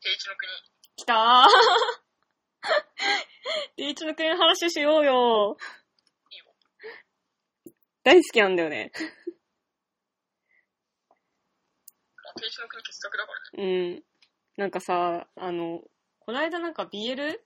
[0.00, 0.50] 定一の国。
[0.96, 1.48] 来たー
[3.76, 5.56] 定一の国の話しようよ
[6.30, 6.44] いいよ。
[8.04, 8.92] 大好きなんだよね。
[12.16, 13.64] まあ、定一の国傑作だからね。
[13.64, 13.66] う
[13.96, 14.04] ん。
[14.56, 15.82] なんかさ、あの、
[16.20, 17.40] この間なんか BL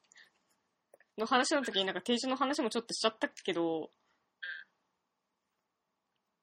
[1.18, 3.90] の話の時になんか定一の話もちょっとしちゃったけど、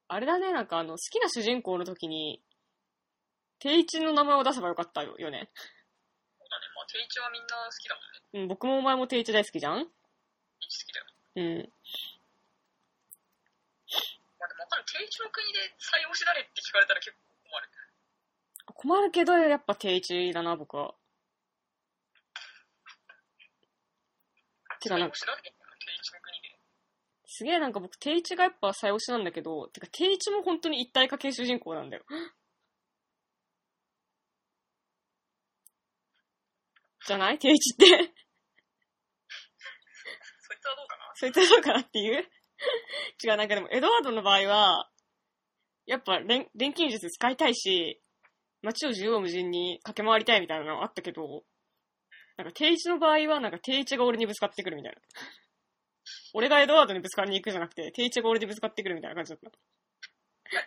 [0.07, 2.41] あれだね、なんかあの、好きな主人公の時に、
[3.59, 5.51] 定一の名前を出せばよかったよよね。
[6.89, 8.41] 定一はみんな好きだもんね。
[8.41, 9.85] うん、僕もお前も定一大好きじゃん？
[9.85, 9.89] 定
[10.65, 11.05] 一好きだよ。
[11.35, 11.69] うん。
[14.39, 14.83] まあ、でもわかる。
[14.85, 17.69] 定一の国で採用し誰って聞かれたら結構困る。
[18.73, 20.95] 困るけど、やっぱ定一だな、僕は。
[24.81, 25.27] てかなんか定一
[26.13, 26.57] の国で。
[27.27, 32.03] すげえなんか僕、定一がやっぱ最推しなんだけど、てか定一も本当に一体化系主人公なんだよ。
[37.09, 37.39] じゃない？
[37.39, 37.85] 定一って。
[40.41, 41.11] そいつはどうかな？
[41.15, 42.13] そいつはどうかなっていう？
[43.23, 44.89] 違う、なんかでも、エドワードの場合は、
[45.87, 47.99] やっぱ錬錬金術使いたいし、
[48.61, 51.43] 街を縦横無尽に駆け回りたいみたいなのあったけど、
[52.37, 55.01] なんか定一の場合は、なんか定一が俺にぶつかってくるみたいな。
[56.33, 59.49] 俺がエドワードにぶつかりに行くじゃなくて、定一が俺にぶつかってくるみたいな感じだった。
[59.49, 59.53] な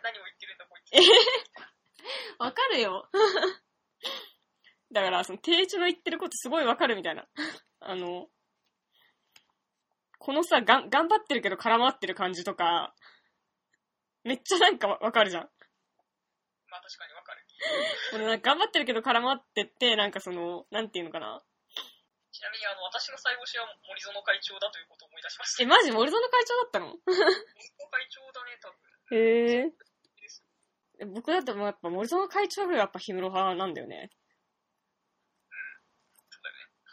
[0.02, 2.40] 何を言ってるんだこいつ。
[2.40, 3.08] わかるよ。
[4.92, 7.26] だから、その、定一の言ってることすごいわかるみたいな。
[7.80, 8.28] あの、
[10.18, 12.94] このさ、がん、頑張ってるけど絡まってる感じとか、
[14.22, 15.50] めっちゃなんかわわかるじゃん。
[16.68, 17.44] まあ確かにわかる。
[18.14, 21.42] 俺なんか頑張ってるけど絡まってって、なんかその、なんていうのかな。
[22.30, 25.62] ちなみにあの、私の最後しは森園会長だということを思い出しました。
[25.64, 25.90] え、マジ？
[25.90, 26.86] 森園会長だったの？
[26.86, 27.26] 森園
[27.90, 29.18] 会長だね、多分。
[29.18, 29.72] へえ。
[31.06, 34.10] 僕だってもうやっぱ森園会長よりやっぱ氷室派なんだよね。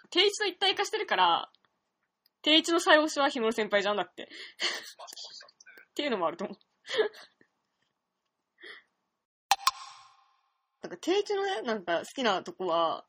[0.09, 1.51] 定一と一体化してるから、
[2.41, 4.29] 定一の最推しは氷室先輩じゃんだって。
[4.97, 5.49] まあそうそう。
[5.91, 6.57] っていうのもあると思う。
[10.81, 13.05] なんか、定一のね、なんか好きなとこは、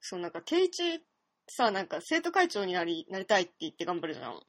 [0.00, 1.04] そう、なんか、定一
[1.48, 4.40] さ、なんか、生徒会長になり、なりたいって言って頑張るじゃん。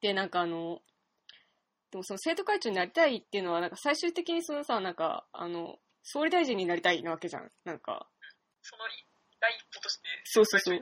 [0.00, 0.80] で、なんかあの、
[1.90, 7.50] でもその生徒会長になりたいっていうのは、なんか最終的にそのさ、なんか、あの、総理大臣になりたいなわけじゃん。
[7.64, 8.08] なんか、
[8.62, 8.84] その
[9.40, 10.80] 第一歩として、そうそうそう。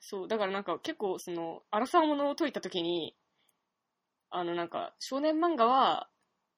[0.00, 3.14] そう、だからなんか結構その、荒さものを解いたときに、
[4.30, 6.08] あのなんか少年漫画は、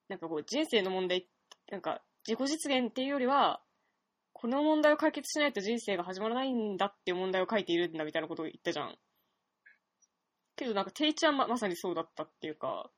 [0.08, 1.28] なんかこう人生の問題、
[1.70, 3.60] なんか自己実現っていうよりは、
[4.32, 8.97] この問題を解決しないと人生が始まらないんだっていう問題を書いているんだみたいなことを言ったじゃん。
[10.56, 12.91] けどなんか定一はままさにそうだったっていうか、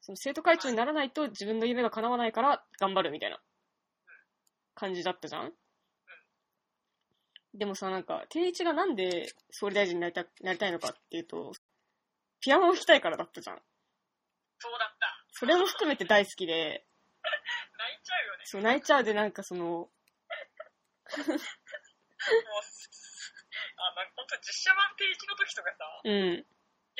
[0.00, 3.40] その生徒会長にならないと自分の夢が叶わないから頑張るみたいな
[4.74, 5.52] 感じだったじゃん
[7.54, 11.52] でもさ、なんか、定一がなんで総理大臣になりたなりたいのかっていうと、
[12.40, 13.56] ピアノを弾きたいからだったじゃん。
[14.58, 15.24] そうだった。
[15.32, 16.84] それも含めて大好きで、
[17.78, 18.44] 泣いちゃうよね。
[18.44, 19.88] そう、泣いちゃうで、なんかその、もう、
[23.80, 26.46] あ、なんかほんと実写版定一の時とかさ、うん。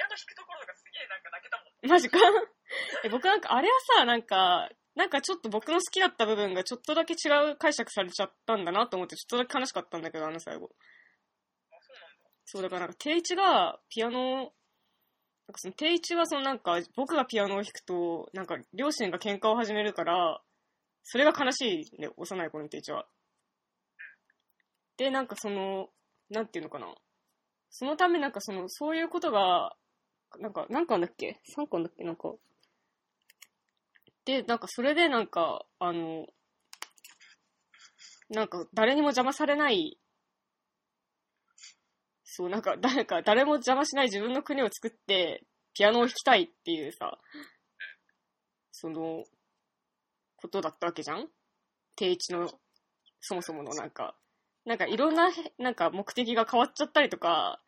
[0.00, 1.90] ピアノ弾くところとかすげえなんか泣けたもん。
[1.92, 2.16] マジか
[3.04, 10.70] え、僕なんか、あれはさ、なんか、なんかちょっと僕の好きだった部分がちょっとだけ違う解釈されちゃったんだなと思って、ちょっとだけ悲しかったんだけど、あの最後。
[11.70, 12.30] あ、そうなんだ。
[12.46, 14.54] そう、だからなんか、定一がピアノを、なんか
[15.56, 20.40] その定一はそのなんか、僕がピアノを弾くと、なんか、両親が喧嘩を始めるから、
[21.02, 23.06] それが悲しいね、幼い頃の定一は。
[24.96, 25.90] で、なんかその、
[26.30, 26.94] なんていうのかな。
[27.70, 29.76] そのためなんかその、そういうことが、
[30.38, 32.04] なんか、何巻だっけ ?3 巻だっけ？
[32.04, 32.32] なんか。
[34.24, 36.26] で、なんかそれでなんか、あの、
[38.28, 39.98] なんか誰にも邪魔されない
[42.22, 45.42] そう、なんか、誰か、誰も邪魔しない自分の国を作って、
[45.74, 47.18] ピアノを弾きたいっていうさ、
[48.70, 49.24] その、
[50.36, 51.28] ことだったわけじゃん？
[51.96, 52.48] 定一の、
[53.20, 54.14] そもそものなんか、
[54.64, 57.60] なんかいろんな、なんか目的が変わっちゃったりとか、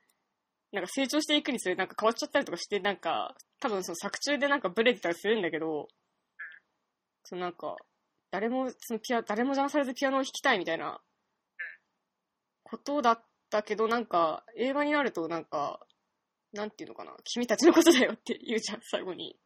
[0.73, 5.89] なんか成長していくにつれなんか変わっちゃったりとかして、なんか、多分その作中でなんかブレてたりするんだけど、
[7.25, 7.77] そのなんか、
[8.31, 11.01] 誰も、そのピア、誰も邪魔されずピアノを弾きたいみたいな、
[12.63, 15.87] ことだったけど、なんか、映画になるとなんか、
[16.53, 19.39] なんていうのかな、君たちのことだよって言うじゃん、最後に。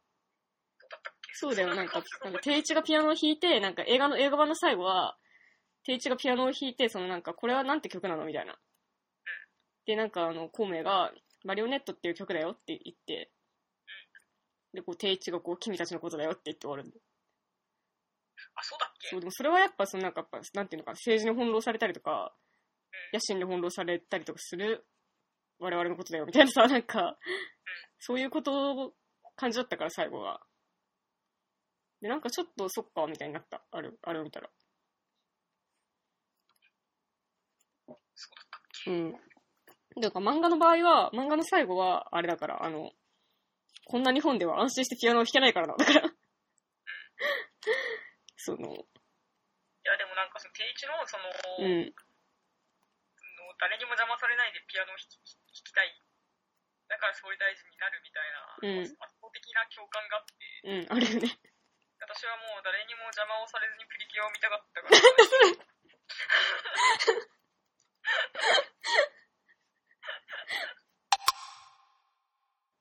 [1.33, 5.17] そうだよ、なんか、なんか、定定一がピアノを弾いて、なんか映画の、映画版の最後は、
[5.83, 8.57] 定一がピアノを弾いて、そのなんか、これはなんて曲なのみたいな。
[9.87, 11.11] で、なんかあの、孔明が、
[11.45, 13.31] マリオネットっていう曲だよって言って、
[14.73, 17.01] で、こう、定一がこう、君たちのことだよって言って終わるんだよ。
[18.55, 19.07] あ、そうだっけ？
[19.09, 22.33] そう、でもそれはやっぱ、そのなんかやっぱ、なんていうのか、政治に翻弄されたりとか、
[23.13, 24.85] 野心に翻弄されたりとかする
[25.59, 27.17] 我々のことだよ、みたいなさ、 なんか、
[27.99, 28.93] そういうこと、
[29.35, 30.45] 感じだったから、最後は。
[32.01, 33.63] で、なんかちょっと、そっか、みたいになった。
[33.71, 34.49] あれ、あれを見たら。
[38.15, 38.91] そうだったっけ？
[38.91, 39.26] うん。
[40.01, 42.91] だから漫画の場合は、漫画の最後は、あれだから、あの、
[43.85, 45.75] こんな日本では安心してピアノを弾けないからな。
[45.75, 46.01] だから、
[48.37, 48.73] その、い
[49.83, 51.23] や、でもなんかその、定一の、その、
[51.59, 51.93] うん、の
[53.57, 55.25] 誰にも邪魔されないでピアノを弾き弾
[55.65, 55.99] きたい。
[56.87, 58.81] だから総理大臣になるみたいな、うん。
[58.83, 59.01] 圧倒
[59.33, 61.39] 的な共感があって、うん、あるよね。
[61.99, 64.99] 私はもう誰にも邪魔をされずにプリキュアを見たかったから、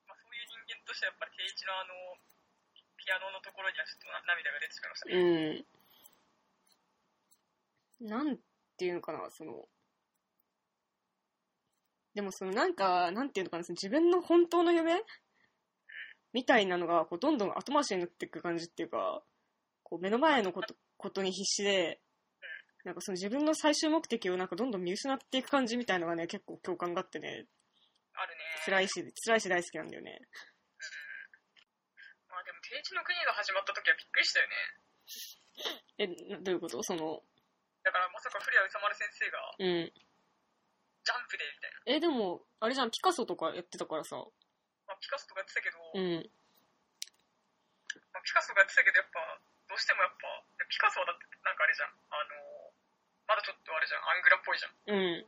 [0.07, 1.95] まあ、そういう人間としてはやっぱり定一のあの、
[2.97, 5.65] ピアノのところにはちょっと涙が出てしまいましたね。
[8.01, 8.09] うん。
[8.09, 8.39] なん
[8.77, 9.69] ていうのかな、その、
[12.15, 15.03] でもそのなんか、なんていうのかな、その自分の本当の夢？
[16.33, 19.23] みたいなのが、こう、どんどん後回しになっていく感じっていうか、
[19.83, 22.01] こう、目の前のこと、ことに必死で、
[22.85, 27.47] なんかその自分の最終目的をなんかどんどん見失っていく感じみたいのがね、結構共感があってね、
[28.17, 28.45] あるね。
[28.65, 30.19] 辛いし、辛いし大好きなんだよね。
[32.29, 34.57] まあでも定一の国が始まった時はびっくりしたよね。
[35.99, 36.83] え、などういうこと？
[36.83, 37.23] その、
[37.85, 39.93] だからまさか古谷宇佐丸先生がうん。
[41.07, 41.81] ジャンプでみたいな。
[41.87, 44.27] え、でも、あれじゃん、ピカソとかやってたからさ、ま
[44.93, 46.29] あ、ピカソとかやってたけど、うん。
[48.11, 49.23] まあ、ピカソがやってたけど、やっぱ、
[49.71, 50.27] どうしてもやっぱ、
[50.67, 51.95] ピカソはだって、なんかあれじゃん。
[52.11, 52.75] あの、
[53.31, 54.03] まだちょっとあれじゃん。
[54.03, 54.75] アングラっぽいじゃん。
[54.91, 55.25] うん。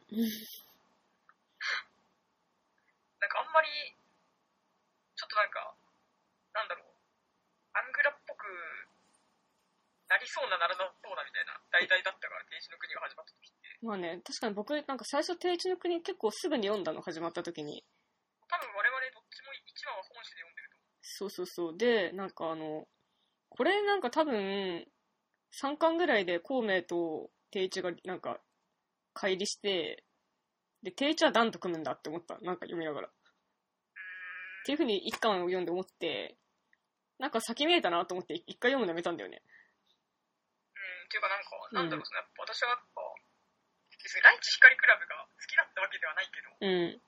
[3.20, 3.68] なんかあんまり、
[5.16, 5.74] ちょっとなんか、
[6.54, 6.88] なんだろう。
[7.74, 8.46] アングラっぽく
[10.08, 13.78] なりそうな、ならなそうなみたいな題材だったから、定一の国が始まった時って。
[13.84, 17.84] まあね、確かに僕、なんか最初、定一の国結構すぐに読んだの、始まった時に。
[18.48, 20.98] 多分我々どっちも一話は本誌で読んでると思う。
[21.02, 21.78] そうそうそう。
[21.78, 22.88] で、なんかあの、
[23.50, 24.86] これなんか多分、
[25.52, 28.40] 3巻ぐらいで孔明と定一がなんか、
[29.14, 30.04] 乖離して、
[30.82, 32.38] で、定一は段と組むんだって思った。
[32.40, 33.08] なんか読みながら。
[33.08, 33.10] っ
[34.64, 36.36] ていう風に1巻を読んで思って、
[37.18, 39.42] なんか先見えたなと思って一回読むのやめたんだよね。
[39.42, 43.02] うん、っていうかなんか、うんなんだろう、そのやっぱ私はやっぱ、
[44.02, 47.00] 別にライチ光クラブが好きだったわけではないけど、うん。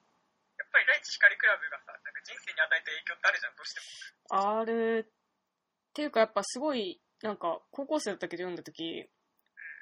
[0.58, 4.40] やっぱりライチ光クラブがさ、なんか人生に与えた影響ってあるじゃん、どうしても。
[4.40, 9.06] ある、っていうかやっぱすごい、なんか高校生だったけど読んだ時、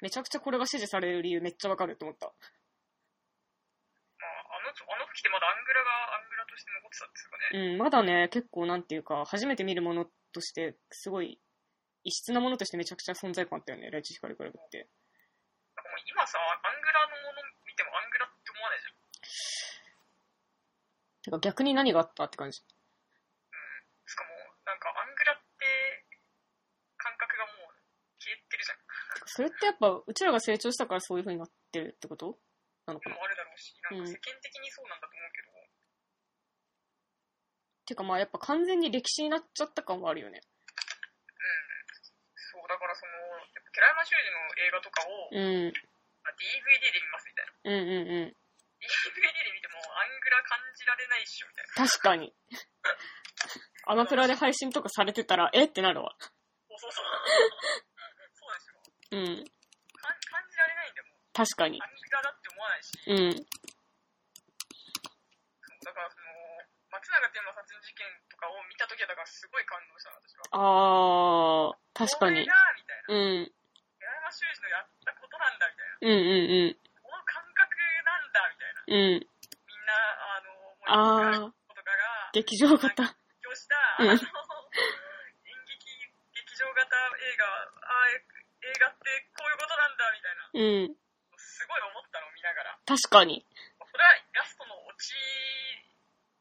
[0.01, 2.31] めちゃくちゃこれが支持される理由めっちゃわかると思った。
[4.87, 7.73] まあ、あの、時ってまだアングラがアングラとして残ってたんですよね？
[7.73, 11.39] うん、まだね、結構なんていうか、初めて見るものとして、すごい、
[12.03, 14.87] 異質なものとしてめちゃくちゃ存在感あったよね、ライチ光クラブって。
[15.75, 18.93] なんかもう今さ、アングラのもの見てもアングラって思わないじゃん。
[21.23, 22.59] てか逆に何があったって感じ。
[22.59, 22.63] し
[24.15, 24.29] かも、
[24.65, 26.07] なんかアングラって、
[26.97, 27.75] 感覚がもう
[28.19, 28.77] 消えてるじゃん。
[29.25, 32.39] それってやっぱ、うちらが成長したからそういう風になってるってこと？
[32.89, 35.53] なのかなもあるだろうし、なんか世間的にそうなんだと思うけど、
[37.85, 40.41] てかまあやっぱ完全に歴史になっちゃった感はあるよね。
[42.49, 43.13] そう、だからその、
[43.53, 45.73] やっぱ寺山修司の映画とかを、うん、
[46.25, 47.53] あ DVD で見ますみたいな。
[47.65, 48.35] うんうんうん。
[48.79, 51.89] DVD で見てもアングラ感じられないっしょ、みたいな。
[51.89, 52.33] 確かに。
[53.89, 55.65] アマプラで配信とかされてたら、え？
[55.65, 56.15] ってなるわ。
[56.19, 57.05] そうそうそう。
[58.33, 58.81] そうですよ。
[59.11, 61.85] うん、感じられないんでもう、確かにア。
[61.85, 62.91] ングラだ思わないし。
[63.07, 63.31] うん、
[65.79, 66.27] だからその、
[66.91, 70.51] 松永天馬殺人事件とかを見たときは、だからすごい感動したの、私は。
[70.51, 72.51] あー、確かにこれ。
[72.51, 73.15] が、みたいな。
[73.15, 76.03] うん、寺山修司のやったことなんだ、みたいな。
[76.03, 77.71] うんうんこの感覚
[78.03, 78.83] なんだ、みたいな。
[78.83, 79.23] うん、うん。
[79.23, 79.95] みんな、
[80.35, 83.15] あの、もう、あー、ことかが、劇場型。
[83.55, 84.27] した、うんあの、演
[85.67, 85.83] 劇、
[86.33, 86.85] 劇場型
[87.19, 90.51] 映画、あー映画ってこういうことなんだ、みたいな。
[90.53, 90.95] うん、
[91.37, 92.78] すごい思ったの、見ながら。
[92.89, 93.45] 確かに。
[93.85, 95.13] それはラストのオチ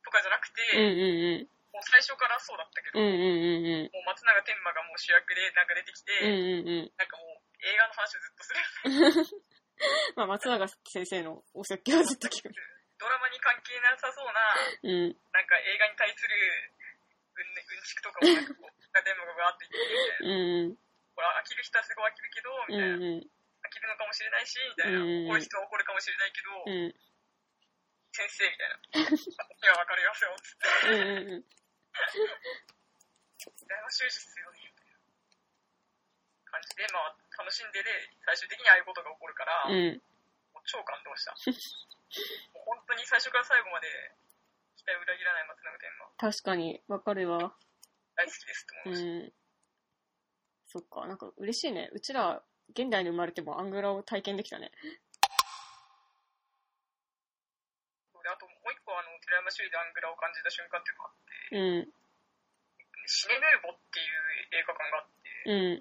[0.00, 1.48] とかじゃなくて、うんうんうん。
[1.76, 3.92] もう最初からそうだったけど、うんうんうんうん。
[3.92, 6.92] もう松永天馬がもう主役でなんか出てきて、うんうんうん。
[6.96, 9.44] なんかもう映画の話をずっとする。
[10.16, 12.50] まあ、松永先生のお説教はずっと聞く。
[12.98, 14.32] ドラマに関係なさそうな、
[14.82, 15.14] うん。
[15.30, 16.34] なんか映画に対する
[17.36, 20.24] うんねうんちくとかをなんかこう、天 馬がバーって言って。
[20.24, 20.76] うん。
[21.14, 22.96] これ飽きる人はすごい飽きるけど、みうたいな。
[22.96, 23.37] んうん。
[23.68, 25.04] 飽きるのかもしれないし、みたいな。
[25.04, 26.96] うん怒る人は怒るかもしれないけど、うん。
[28.16, 29.12] 先生、みたいな。
[29.12, 30.88] いや、わかりますよ、つって。
[30.88, 31.44] うんうんうん。
[33.44, 34.72] 寺山修司強いよ。
[36.48, 37.92] 感じで、まあ、楽しんでで、
[38.24, 40.00] 最終的にああいうことが起こるから、うん。
[40.56, 41.36] もう超感動した。
[41.36, 43.88] もう本当に最初から最後まで
[44.80, 47.54] 期待を裏切らない松永天馬、確かに、わかるわ。
[48.16, 49.28] 大好きですって思いました。
[49.28, 49.32] ん。
[50.68, 51.90] そっか、なんか嬉しいね。
[51.92, 54.70] うちら、現代に生まれてもアングラを体験できたね。
[58.28, 63.08] あともう一個あの、寺山修司でアングラを感じた瞬間っていうのがあって、うん。
[63.08, 64.20] シネヌーボっていう
[64.52, 65.80] 映画館があって、う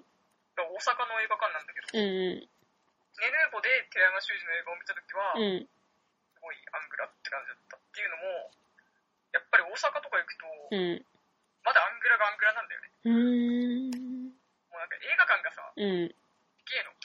[0.56, 2.08] 大阪の映画館なんだけど、うん。
[2.08, 2.48] うん。
[2.48, 5.68] シネヌーボで寺山修司の映画を見たときは、うん。
[5.68, 8.48] すごいアングラって感じだったっていうのも、
[9.36, 11.04] やっぱり大阪とか行くと、うん。
[11.68, 12.88] まだアングラがアングラなんだよね。
[13.04, 13.12] う。
[14.72, 16.16] もうなんか映画館がさ、うん。
[16.68, 16.92] ゲーの？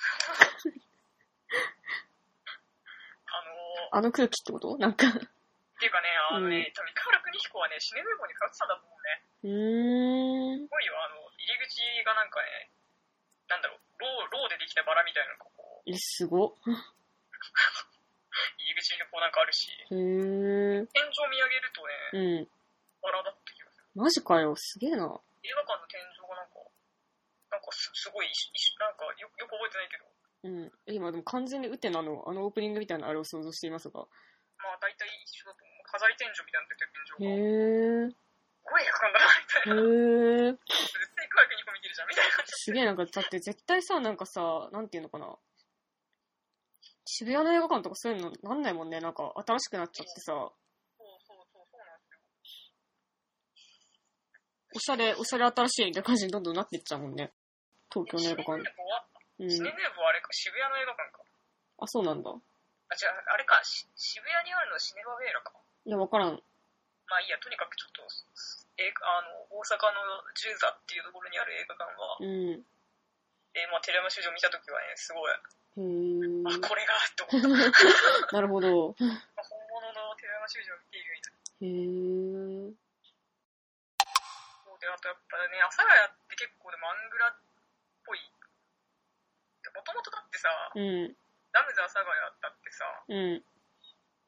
[3.34, 4.78] あのー、あの空気ってこと？
[4.78, 5.08] なんか。
[5.08, 5.18] って
[5.86, 9.22] いうかね、あのね、うん多分、三原邦彦はね、シネヌーボに通ってたんだと思うね。
[9.44, 9.50] うー
[10.64, 10.68] んす。
[10.70, 12.72] ごいよ、あの、入り口がなんかね、
[13.50, 16.58] なんだろう、ロー、ローでできたバラみたいなのがこう、え、すご。
[16.64, 16.74] 入
[18.74, 19.94] り口にこうなんかあるし、へー。
[20.88, 22.50] 天井見上げるとね、うん。
[23.02, 23.88] バラだった気がする。
[23.96, 25.20] マジかよ、すげえな。
[25.44, 26.54] 映画館の天井がなんか、
[27.54, 30.10] なんかすすごい、なんかよよく覚えてないけど、
[30.44, 30.72] うん。
[30.90, 34.02] え今でも完全にウテナのあのオープニングみたいなあれを想像していますが。
[34.02, 35.86] まあ大体一緒だと思う。
[35.86, 37.38] 飾り天井みたいになってて天井が。
[37.38, 38.10] へー。
[38.10, 38.18] す
[38.66, 39.82] ごい映画館だな、みたいへな。
[40.50, 40.58] ー。
[40.58, 42.32] 絶対クラクニコ見てるじゃん、みたいな。
[42.48, 45.38] すげえなんか、だって絶対さ、なんかさ、なんていうのかな。
[47.06, 49.00] 渋谷の映画館とかそういうのなんないもんね。
[49.02, 50.50] なんか新しくなっちゃってさ、そう
[51.28, 52.24] そうそう、そうなんですよ。
[54.76, 57.34] おしゃれ、おしゃれ新しいみたいな感じにどんどんなっていっちゃうもんね。
[57.94, 58.66] 東京の映画館
[59.50, 59.70] シネ。
[59.70, 61.22] ネボはあれか、渋谷の映画館か。
[61.78, 62.30] あ、そうなんだ。
[62.30, 65.54] あ、違う、あれか、し渋谷にあるのはシネマウェーラか。
[65.86, 66.42] いや、わからん。
[67.06, 68.02] まあいいや、とにかくちょっと、
[68.82, 72.66] 映画あの、大阪の十座っていうところにある映画館は、うん。
[73.54, 75.32] えーまあ、テレマ修士を見たときはね、すごい。
[75.34, 75.38] あ、
[76.58, 78.34] これが、と思った。
[78.34, 78.96] なるほど。
[79.02, 81.44] まあ本物のテレマ修士を見ているみたいな。
[81.62, 82.74] へー。
[84.66, 87.38] そうで、あとやっぱね、阿佐ヶ谷って結構でもアングラ。
[89.84, 91.12] もともとだってさ、うん。
[91.52, 93.44] ダムズ阿佐ヶ谷だってさ、うん。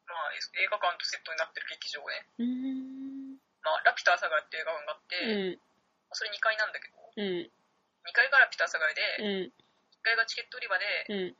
[0.03, 2.27] まあ映画館とセットになってる劇場ね。
[2.35, 3.39] うーん。
[3.63, 5.63] まあ、ラピュタ阿佐ヶ谷っていう映画館があって、うん。
[6.11, 7.47] それ2階なんだけど、うん。
[7.47, 9.55] 2階がラピュタ阿佐ヶ谷で、うん。
[10.03, 11.39] 1階がチケット売り場で、うん。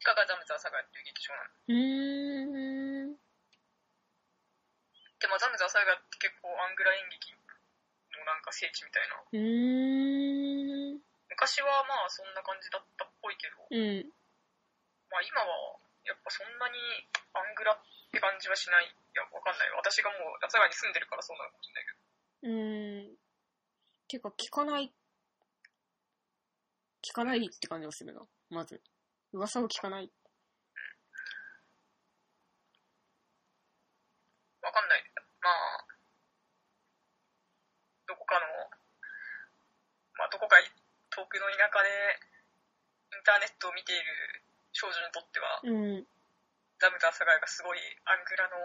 [0.00, 1.52] 地下がダムズ阿佐ヶ谷っていう劇場なの。
[1.68, 3.20] うーん。
[5.20, 9.22] でもザムズ阿佐ヶ谷って結構アングラ演劇のなんか聖地みたいな。
[11.34, 12.93] 昔はまあそんな感じだった
[13.44, 14.08] けど、うん。
[15.12, 16.76] まあ今はやっぱそんなに
[17.36, 17.80] アングラっ
[18.12, 18.86] て感じはしない。
[18.86, 19.70] いや、わかんない。
[19.76, 22.04] 私がもう阿佐ヶ谷に住んでるからそうなのかもしれないけど。
[22.44, 23.16] うーん。
[24.08, 24.92] てか、聞かない。
[27.04, 28.20] 聞かないって感じがするな。
[28.50, 28.82] まず。
[29.32, 30.12] 噂を聞かない。
[34.62, 35.04] わかんない。
[35.42, 35.86] まあ、
[38.06, 38.46] どこかの、
[40.16, 40.56] まあどこか
[41.10, 42.33] 遠くの田舎で
[43.24, 46.06] ターネットを見ている少女にとっては、うん。
[46.78, 48.58] ザムズ阿佐ヶ谷がすごいアングラの、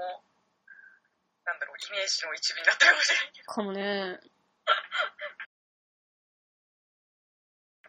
[1.45, 3.81] なんだろう、イメージの一部になったかもしれないけど、かもね。
[3.81, 4.19] わ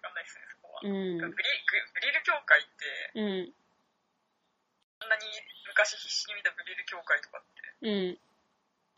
[0.00, 0.80] かんないですね、そこは。
[0.84, 1.18] うん。
[1.18, 3.52] グリググリル協会って、うん。
[5.00, 5.26] そんなに
[5.66, 8.20] 昔必死に見たグリル協会とかって、うん。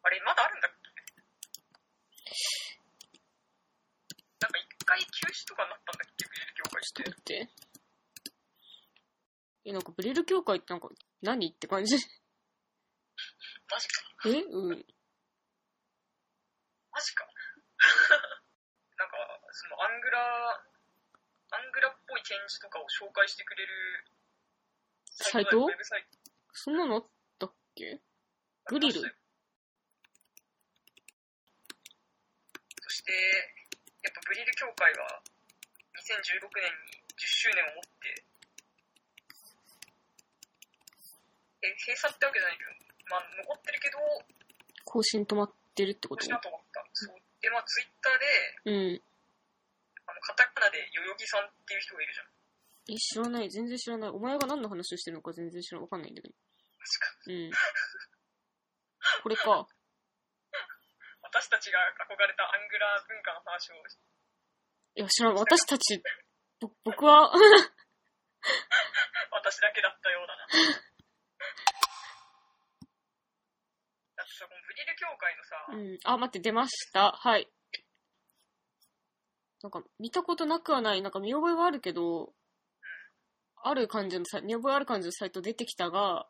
[0.03, 0.83] あれまだあるんだっけ？
[4.85, 6.83] 回休止とかになったんだっけ、グリル協会。
[6.83, 7.49] ちょっと待って。
[9.65, 10.89] え、なんかブリル協会ってなんか、
[11.23, 11.97] 何って感じ？
[11.97, 14.03] マジか。
[14.27, 14.31] え？
[14.31, 14.85] うん。
[16.91, 17.27] マジか。
[18.99, 19.17] なんか、
[19.53, 20.51] そのアングラ、
[21.51, 24.05] アングラっぽい展示とかを紹介してくれる
[25.11, 25.69] サイト？
[26.53, 27.09] そんなのあっ
[27.39, 28.01] たっけ？
[28.67, 29.01] グリル？
[32.83, 33.13] そして、
[34.03, 35.23] やっぱグリル協会は
[35.95, 38.23] 2016年に10周年をもって、
[41.63, 42.71] え、閉鎖ってわけじゃないけど、
[43.11, 43.99] まあ残ってるけど、
[44.85, 46.27] 更新止まってるってこと？
[46.27, 46.85] 今年だと思った。
[46.93, 47.17] そう。
[47.41, 48.27] で、まあツイッターで、
[48.67, 49.03] うん。
[50.07, 52.27] あの、カタカナで代々木さんっていう人がいるじゃん。
[52.91, 53.51] え、知らない。
[53.51, 54.11] 全然知らない。
[54.11, 56.35] お前が何の話をしてるのか全然知らわかんないんだけど。
[56.35, 57.31] 確か。
[57.31, 57.51] うん。
[59.23, 59.67] これか。
[61.33, 63.77] 私たちが憧れたアングラ文化の話を、
[65.01, 65.35] いや、知らん。
[65.35, 66.03] 私たち、
[66.61, 67.33] ぼ僕は、
[69.33, 70.45] 私だけだったようだな。
[74.15, 75.99] だってさ、このブリル協会のさ、うん。
[76.05, 77.13] あ、待って、出ました。
[77.13, 77.51] はい。
[79.63, 82.35] なんか見たことなくはない、なんか見覚えはあるけど、
[83.57, 86.29] ある感じのさ、見覚えある感じのサイト出てきたが、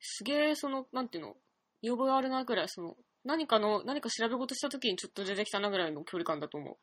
[0.00, 1.36] すげえ、その、なんていうの、
[1.82, 6.78] 見覚えあるなぐらい、その、何かの、何か調べ事した時にちょっと出てきたなぐらいの距離感だと思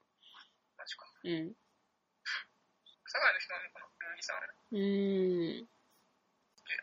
[0.78, 1.06] マジか。
[1.24, 1.30] う。
[1.30, 1.34] うん。
[1.48, 1.50] 阿
[3.10, 4.36] 佐ヶ谷の人なのかな代々木さん。
[4.72, 5.68] うーん。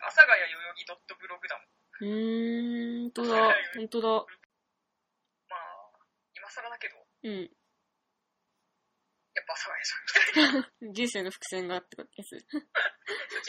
[0.02, 1.66] 阿佐ヶ谷代々木ドットブログだもん。
[2.00, 4.08] うーん、とだ、ほんとだ。
[4.08, 4.26] まあ、
[6.34, 7.49] 今更だけど、うん。
[9.34, 10.02] やっぱ阿佐ヶ谷じゃん。
[10.02, 10.08] み
[10.50, 10.82] たいな。
[10.94, 12.37] 人生の伏線があってやつ。
[12.50, 12.61] 人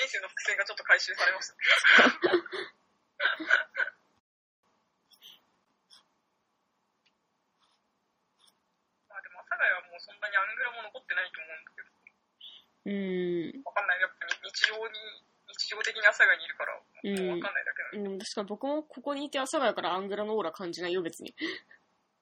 [0.07, 1.55] 生の伏線がちょっと回収されました。
[9.55, 11.95] まあでも阿佐ヶ谷はもうそんなにアングラも残ってないと思うんだけど、
[12.85, 13.63] うーん。
[13.63, 14.01] わかんない。
[14.01, 21.33] やっぱ日常に、日常的に阿佐ヶ谷にいるから、もうわかんないだけど、うん、確かに僕もここにいて阿佐ヶ谷からアングラのオーラ感じないよ、別に。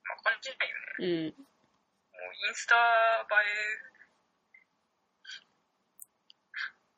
[0.06, 1.34] まあ感じないよね。
[1.34, 1.34] うん。
[1.34, 3.94] もうインスタ映え、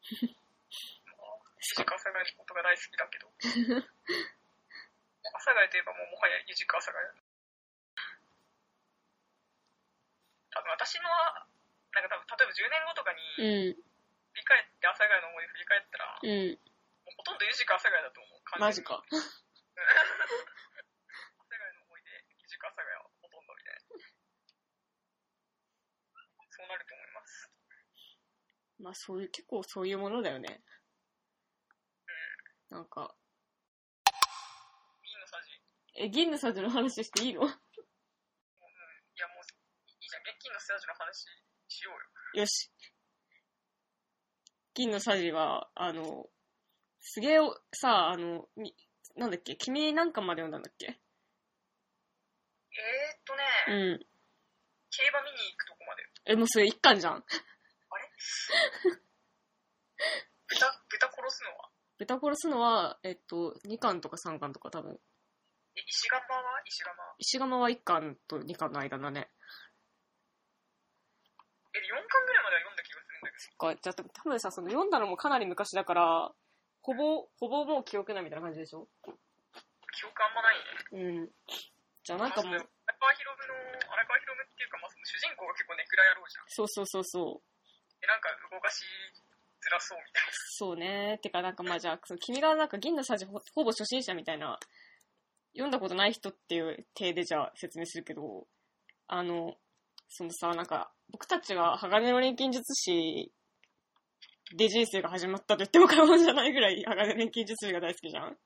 [1.02, 3.26] まあ、ゆじか阿佐ヶ谷のことが大好きだけど。
[3.26, 3.32] 阿
[5.42, 7.25] 佐ヶ谷といえばもうもはやゆじか阿佐ヶ谷。
[10.56, 11.12] 多分私の、
[11.92, 13.76] なんか多分例えば10年後とかにうん。
[13.76, 16.56] 振り返って阿佐ヶ谷の思い振り返ったら、もうん。
[16.56, 16.60] う
[17.12, 18.40] ほとんどゆじか阿佐ヶ谷だと思う。
[18.56, 18.96] マジか。。
[18.96, 19.20] 阿佐ヶ
[21.60, 22.08] 谷の思い出、
[22.40, 24.00] ゆじか阿佐ヶ谷はほとんどみたいな。
[26.56, 27.52] そうなると思います。
[28.80, 30.64] まあそういう、結構そういうものだよね。
[32.72, 33.14] なんか、
[35.04, 35.60] 銀のさじ。
[36.00, 39.44] え、銀のサジの話していいのいやもう、
[40.00, 40.22] いいじゃん。
[40.22, 40.94] 現金のスタジオの
[41.24, 41.90] 話しよ
[42.34, 42.42] うよ。
[42.42, 42.70] よし。
[44.74, 46.28] 銀のサジは、あの、
[47.00, 48.74] すげえお、さ、あの、み、
[49.16, 49.56] なんだっけ？
[49.56, 50.86] 君何巻まで読んだんだっけ？
[50.86, 50.96] えー
[53.18, 54.06] っとね、うん。
[54.90, 56.02] 競馬見に行くとこまで。
[56.26, 57.14] え、もうそれ一巻じゃん。
[57.14, 57.24] あれ？
[60.48, 61.70] 豚、豚殺すのは？
[61.98, 65.00] 豚殺すのは、えっと、2巻とか3巻とか多分。
[65.76, 66.62] え、石窯は？
[66.66, 67.14] 石窯。
[67.18, 69.30] 石窯は1巻と2巻の間だね。
[71.76, 73.44] え、4巻ぐらいまでは読んだ気がするんだけど。
[73.44, 76.32] そっか、じゃあ多分さ、その読んだのもかなり昔だから、
[76.80, 78.88] ほぼ、ほぼもう記憶ないみたいな感じでしょ？
[79.04, 81.20] 記憶あんまないね。
[81.20, 81.30] うん。
[82.04, 86.44] じゃあなんかもう荒川博夢の、荒川博夢っていうか、まあ、その主人公が結構ネクラ野郎じゃん。
[86.48, 88.00] そうそうそうそう。
[88.00, 88.84] で、なんか動かし
[89.64, 90.30] づらそうみたいな。
[90.32, 91.18] そうね。
[91.22, 94.60] てかなんかまあじゃあ、その君がなんか銀のサジほほぼ初心者みたいな、
[95.54, 98.46] 読んだことない人っていう体でじゃあ説明するけど、
[99.08, 99.56] あの、
[100.08, 103.32] そのさ、なんか、僕たちは鋼の錬金術師
[104.56, 108.36] で人生が始まったと言っても過言じゃないぐらい鋼の錬金術師が大好きじゃん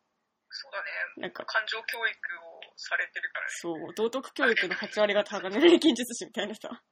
[0.52, 1.22] そうだね。
[1.22, 3.52] なんか、感情教育をされてるからね。
[3.60, 6.82] そう、道徳教育の8割が鋼の錬金術師みたいなさ。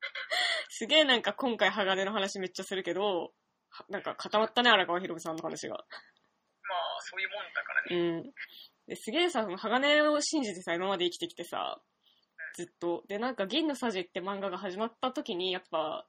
[0.70, 3.32] すげえなんか今回鋼の話めっちゃするけど、
[3.70, 5.74] はなんか固まったね、荒川博さんの話が。
[5.74, 8.20] まあ、そういうもんだからうね。
[8.20, 8.32] ん。
[8.86, 11.80] ですげえさ、その鋼を信じてさ、今まで生きてきてさ、
[12.58, 13.04] ずっと。
[13.06, 16.04] で、なんか、銀のサジって漫画が始まった時に、やっぱ、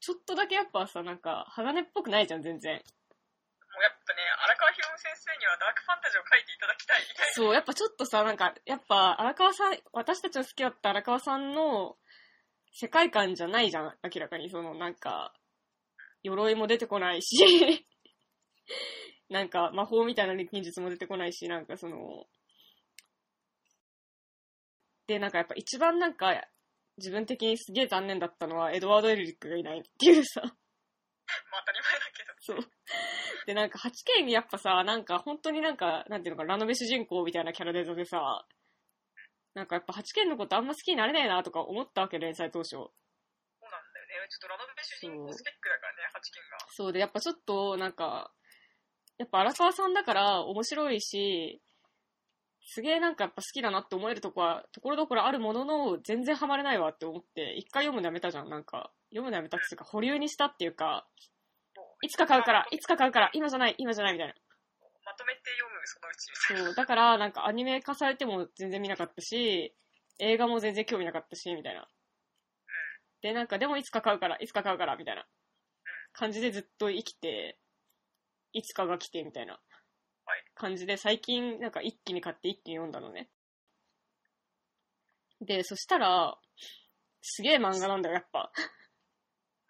[0.00, 2.72] ちょっとだけやっぱさ、なんか、鋼っぽくないじゃん、全然。
[2.72, 7.32] もうやっぱね、荒川博夢先生にはダークファンタジーを書いていただきたいみたいな。
[7.34, 11.98] そう、やっぱちょっとさ、なんか、やっぱ、荒川さん、私たちの好きだった荒川さんの
[12.72, 14.48] 世界観じゃないじゃん、明らかに。
[14.48, 15.34] その、なんか、
[16.22, 17.36] 鎧も出てこないし、
[19.28, 22.26] なんか、魔法みたいな忍術も出てこないし、なんかその、
[25.10, 26.40] で、なんかやっぱ一番なんか、
[26.96, 30.40] 自分的にすげえ残念だったのは、エドワード・エルリックがいないっていうさ。
[30.40, 30.52] まあ
[31.60, 32.62] 当たり前だけど。
[32.62, 32.70] そう。
[33.46, 38.46] で、なんか 8K にやっぱさ、なんか本当になんか、なんていうのか、ラノベ主人公みたいなキャラデザでさ、
[39.54, 42.70] なんかやっぱ 8K のことあんま好きになれないなとか思ったわけ、連載当初。
[42.70, 44.28] そうなんだよね。
[44.30, 46.58] ちょっとラノベ主人公スペックだからね、八件が。
[46.70, 48.30] そうで、やっぱちょっと、なんか、
[49.18, 51.60] やっぱ荒川さんだから面白いし、
[52.62, 58.92] すげえなんかやっぱ好きだなって思えるとこは、ところどころあるものの、全然ハマれないわって思って、一回読むのやめたじゃん、なんか。
[59.10, 61.06] 読むのやめたっていうか、保留にしたっていうか、
[62.02, 64.34] いつか買うから、いつか買うから、今じゃない、今じゃないみたいな。
[65.04, 66.64] まとめて読む、そのうちみたいな。
[66.66, 69.74] そう、だからなんかアニメ化されても全然見なかったし、
[70.18, 71.88] 映画も全然興味なかったし、みたいな。
[73.22, 75.26] で、なんかでもいつか買うから、いつか買うから、みたいな
[76.12, 77.58] 感じでずっと生きて、
[78.52, 79.62] いつかが来て、みたいなはい
[80.60, 83.30] 感じで、最近なんか一気に買って一気に読んだのね。
[85.40, 86.36] で、そしたら、
[87.22, 88.52] すげえ漫画なんだよ、やっぱ。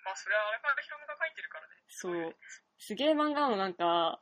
[0.05, 1.74] まあ、それは荒川博夢が書いてるからね。
[1.88, 2.37] そう。
[2.79, 4.20] すげえ漫画なの、なんか、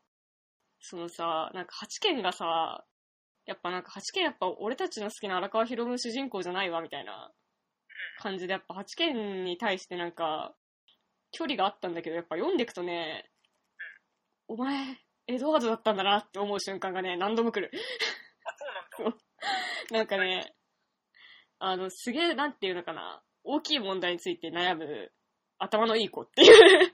[0.80, 2.84] そのさ、なんか八剣がさ、
[3.46, 7.32] やっぱなんか八剣やっぱ俺たちの好きな荒川博夢主人公じゃないわ、みたいな
[8.18, 10.54] 感じで、やっぱ8件に対してなんか、
[11.30, 13.30] 距離があったんだけど、やっぱ読んでいくとね、
[14.48, 17.70] お前、エドワードだったんだなって思う瞬間がね、何度も来る。
[18.44, 18.54] あ、
[18.96, 19.18] そうなんだ。
[19.98, 20.54] なんかね、
[21.58, 25.12] あの、すげえ、なんていうのかな、大きい問題について悩む
[25.58, 26.92] 頭のいい子っていう。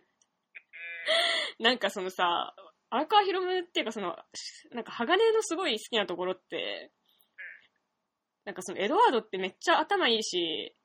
[1.60, 2.54] なんかそのさ、
[2.90, 4.16] 荒川博夢っていうかその、
[4.72, 6.90] なんか鋼のすごい好きなところって、
[8.44, 10.76] なんかそのエドワードってめっちゃ頭いいし、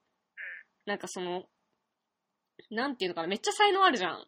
[0.86, 1.44] なんかその、
[2.72, 4.26] なんていうのかな、めっちゃ才能あるじゃん。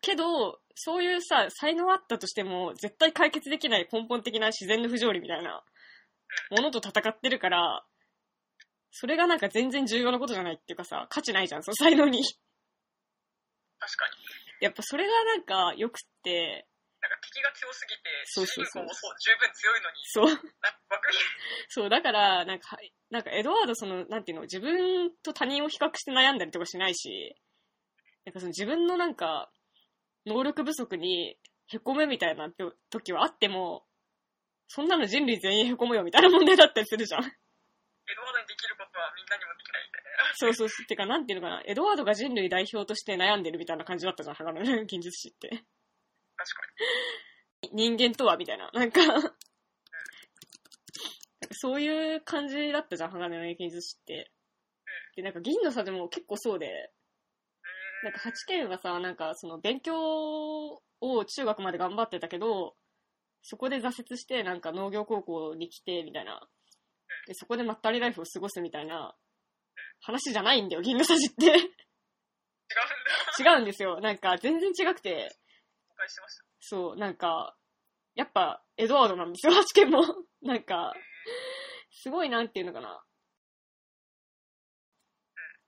[0.00, 5.62] けど、そういうさ、才能あったとしても、絶対解決できない根本的な自然の不条理みたいな
[6.50, 7.84] ものと戦ってるから、
[8.90, 12.22] それがなんか全然重要なことじゃないっていうかさ、価値ないじゃん、その才能に。
[13.78, 14.12] 確かに。
[14.60, 16.66] やっぱそれがなんか良くって、
[17.02, 20.42] なんか敵が強すぎて、そうそうそうそう十分強いのに、そう、なんか
[20.88, 21.18] 枠に、
[21.68, 22.78] そう、だから、なんか、
[23.10, 27.34] なんかエドワードその、なんていうの、自分と他人を比較して悩んだりとかしないし、
[28.24, 29.50] なんかその自分のなんか、
[30.26, 31.36] 能力不足に
[31.68, 32.48] 凹むみたいな
[32.90, 33.84] 時はあっても、
[34.68, 37.20] そんなの人類全員凹むよみたいな問題だったりするじゃん。
[37.22, 40.10] エドワードにできることはみんなにもできないみたいな。
[40.34, 40.86] そうそうそう。
[40.86, 45.48] てか、なんていうのかな、エドワードが人類代表として悩んでるみたいな感じだったじゃん、鋼の現実史って。
[45.48, 45.64] 確か
[47.72, 47.96] に。
[47.96, 48.70] 人間とはみたいな。
[48.72, 49.00] なんか
[51.52, 54.32] そういう感じだったじゃん、鋼の現実史って。
[55.16, 56.91] で、なんか銀の差でも結構そうで、
[58.02, 59.94] なんか8件はさ、なんかその勉強
[61.00, 62.74] を中学まで頑張ってたけど、
[63.42, 66.40] そこで挫折してなんか農業高校に来てみたいな。
[67.26, 69.14] で、そこでまったりライフを過ごすみたいな
[70.00, 71.46] 話じゃないんだよ、銀の差じって。
[71.46, 71.70] 違うん
[73.44, 73.52] だ。
[73.56, 74.00] 違うんですよ。
[74.00, 75.36] なんか全然違くて、
[75.88, 76.44] 誤解してました。
[76.60, 77.56] そう、なんか、
[78.14, 80.02] やっぱ、エドワードなんですよ、8件も。
[80.42, 80.92] なんか、
[81.90, 83.02] すごいなんていうのかな。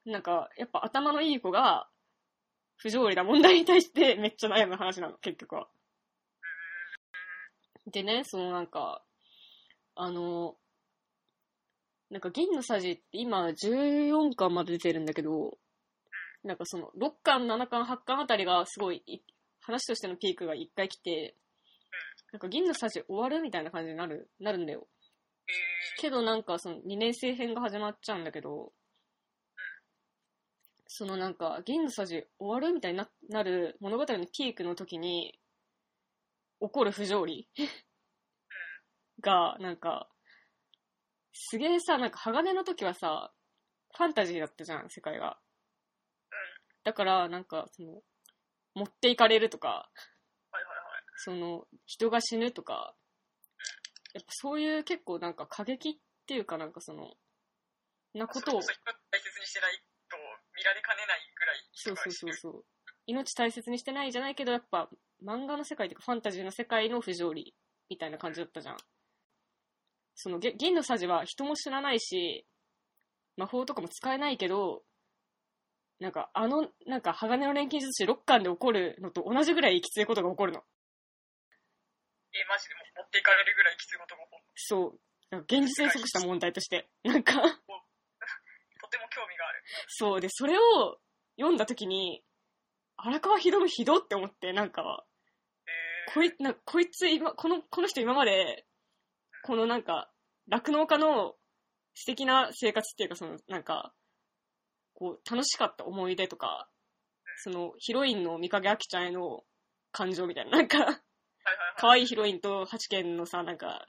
[0.07, 1.88] なんか、やっぱ頭のいい子が、
[2.76, 5.68] 不条理な問題に対してめっちゃ悩む話なの、結局は。
[7.87, 9.02] でね、そのなんか、
[9.94, 10.56] あの、
[12.10, 15.58] なんか銀のさじって今14巻まで出てるんだけど、
[16.42, 19.20] なんかその6巻、7巻、8巻あたりがすごいい
[19.62, 21.34] 話としてのピークが1回来て、
[22.32, 24.87] なんか銀のさじ終わるみたいな感じになる、なるんだよ。
[25.98, 28.72] けどなんかその2年生編が始まっちゃうんだけど、
[30.96, 35.38] そのなんか銀のさじ終わるみたいにななる物語のピークの時に
[36.61, 37.48] 起こる不条理
[39.20, 40.09] がなんか
[41.35, 43.33] すげえさ、なんか鋼の時はさ、
[43.96, 45.37] ファンタジーだったじゃん、世界が。
[46.85, 48.02] だからなんかその、
[48.74, 49.90] 持っていかれるとか。
[51.16, 52.94] その、人が死ぬとか、
[54.14, 55.94] やっぱそういう結構なんか過激っ
[56.26, 57.14] ていうかなんかその、
[58.14, 58.68] なことを、大切
[59.40, 59.83] にしてない
[60.64, 62.35] られかねないぐらいそうそうそうう。
[62.35, 62.64] そう。
[63.07, 64.88] 命大切にしてないじゃないけど、やっぱ
[65.24, 67.55] 漫画の世界っていうかファンタジーの世界の不条理
[67.88, 68.77] みたいな感じだったじゃん。
[70.14, 72.46] その、げ銀のさじは人も知らないし、
[73.37, 74.83] 魔法とかも使えないけど、
[76.00, 80.62] なんかあの、なんか鋼の錬金術師6巻で起こるのと同じぐらいきついことが起こるの。
[82.35, 84.42] え、マジでもう持っていかれるぐらいきついことが起こる。
[84.55, 85.37] そう。
[85.46, 86.88] 現実に即した問題として。
[87.05, 87.35] なんか、
[88.94, 89.62] とても興味がある。
[89.88, 90.20] そう。
[90.20, 90.98] で、それを
[91.37, 92.22] 読んだ時に、
[92.96, 95.04] 荒川博夢ひどって思って、なんか、
[95.66, 98.66] えー、こい、なこいつ今、この、この人今まで、
[99.42, 100.11] このなんか、
[100.48, 101.35] 酪農家の
[101.94, 103.92] 素敵な生活っていうか、その、なんか、
[104.94, 106.68] こう、楽しかった思い出とか、
[107.38, 109.42] その、ヒロインの三影あきちゃんへの
[109.90, 111.02] 感情みたいな、なんか。
[111.76, 113.87] 可愛いヒロインと八軒のさ、なんか、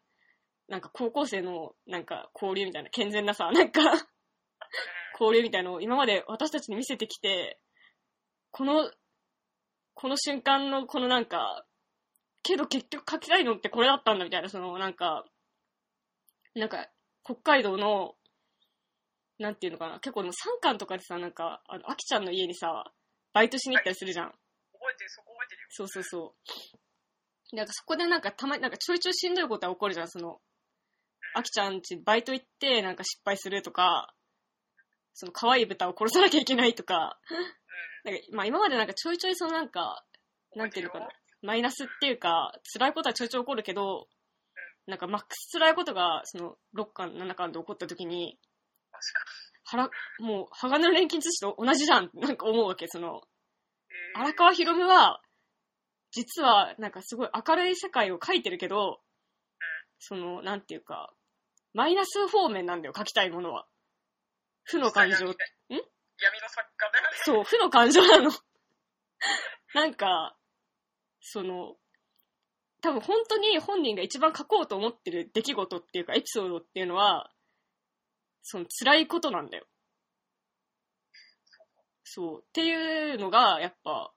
[0.67, 3.81] なんか高校生の、なんか、交流みたいな、健全なさ、なんか、
[5.19, 7.59] 交流みたいのを今まで私たちに見せてきて、
[8.51, 8.91] この、
[9.93, 11.65] この瞬間のこのなんか、
[12.43, 15.25] けど結局書きたいのってこれだったんだみたいな、そのなんか、
[16.53, 16.89] なんか、
[17.23, 18.15] 北海道の、
[19.39, 22.91] なんていうのかな、結構でも3巻とかでさ、なんか、あの、あきちゃんの家にさ、
[23.33, 24.27] バイトしに行ったりするじゃん。
[24.27, 24.39] 覚
[24.93, 25.67] えてる、そこ覚えてるよ。
[25.71, 26.35] そうそうそ
[27.51, 27.55] う。
[27.55, 30.39] なんかそこでなんかたまに、なんかちょいちょいしんどいことは起こるじゃん、その、
[31.33, 34.14] あきちゃんちバイト行ってなんか失敗するとか、
[35.15, 37.17] その可愛い豚を殺さなきゃいけないとか、
[38.03, 40.05] なんかまあ今までなんかちょいちょいそのなんか、
[40.55, 41.07] なんていうのかな、
[41.41, 44.07] マイナスっていうか、辛いことはちょいちょい起こるけど、
[44.87, 48.37] なんかマックス辛いことが、その6巻、7巻で起こった時に、
[49.63, 53.21] 腹、もう、鋼の錬金術師と同じじゃんなんか思うわけ、その、
[54.15, 55.21] 荒川博夢は、
[56.11, 59.01] 実は、なんかすごい明るい世界を描いてるけど、
[59.99, 61.13] その、なんていうか、
[61.73, 63.65] マイナス方面なんだよ、描きたいものは。
[64.65, 67.17] 負の感情、ん闇の作家だよね。
[67.23, 68.31] そう、負の感情なの。
[69.73, 70.37] なんか、
[71.21, 71.77] その、
[72.81, 77.31] 多分本当に本人が一番書こうと思ってる出来事っていうかエピソードっていうのは、
[78.43, 79.65] その辛いことなんだよ。
[82.03, 82.43] そう。
[82.43, 84.13] っていうのが、やっぱ、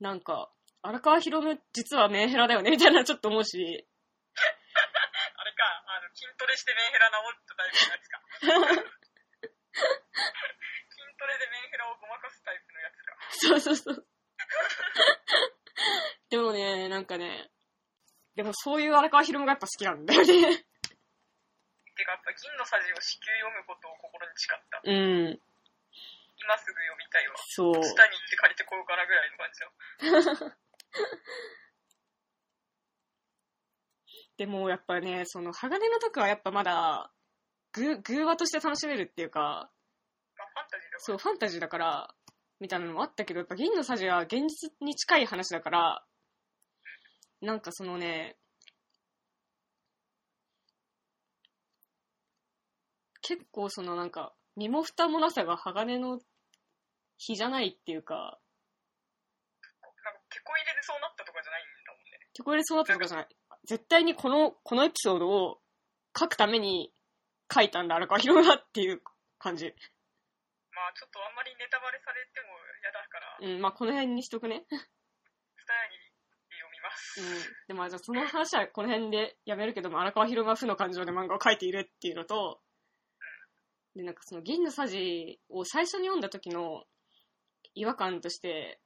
[0.00, 0.50] なんか、
[0.82, 8.90] 荒川博夢実はメンヘラだよねみたいなちょっと思うし、 あれか、あの、筋トレしてメンヘラ治ったタイプのやつか。
[13.46, 14.06] そうそうそう。
[16.30, 17.50] でもね、なんかね、
[18.34, 20.26] でもそういう荒川博夢がやっぱ好きなんだよね。
[20.26, 24.80] てか、やっぱ銀のさじを至急読むことを心に誓った。
[24.84, 25.40] うん、
[26.36, 27.34] 今すぐ読みたいわ。
[27.48, 27.74] そう。
[27.74, 30.56] 下に行って借りてこようかなぐらいの感じだ。
[34.36, 37.10] でもやっぱね、その鋼の時はやっぱまだ、
[37.72, 39.40] ぐ、偶話として楽しめるっていうか、
[40.36, 41.00] まあ、ファンタジーだから。
[41.00, 42.14] そう、ファンタジーだから、
[42.60, 46.04] みたいなのもあったけど、やっぱ銀のさじは現実に近い話だから、
[47.42, 48.36] なんかそのね、
[53.20, 56.18] 結構そのなんか、身も蓋もなさが鋼の
[57.18, 62.28] 日じゃないっていうか、なんか、手こ入れでそうなったとかじゃないんだもんね。
[62.38, 63.28] 聞こえそうだったとかじゃない。
[63.64, 65.58] 絶対にこの、このエピソードを
[66.18, 66.92] 書くために
[67.52, 69.02] 書いたんだ、荒川博がっていう
[69.38, 69.74] 感じ。
[70.76, 72.52] まあ、ちょっとあんまりネタバレされても
[72.84, 74.68] 嫌だから、うん、まあこの辺にしとくね。
[74.68, 75.96] スタヤに
[76.52, 77.16] 読みます。
[77.16, 77.72] うん。
[77.72, 82.60] でも、じゃあその話はこの辺でやめるけども、荒川博が負の感情で漫画を描いているっていうのと、
[83.96, 86.84] で、なんかその銀のさじを最初に読んだ時の
[87.74, 88.78] 違和感として、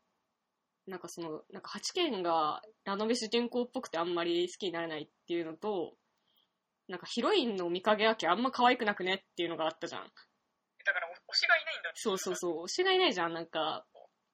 [0.86, 5.94] なんかその、なんか八軒がラノベ主人公っぽくてあんまり好きになれないっていうのと、
[6.88, 10.02] なんかヒロインの見影明あんま可愛くなくねっていうのがあったじゃん。
[11.30, 11.90] 推しがいないんだ。
[11.94, 13.86] そうそうそう、推しがいないじゃん、なんか。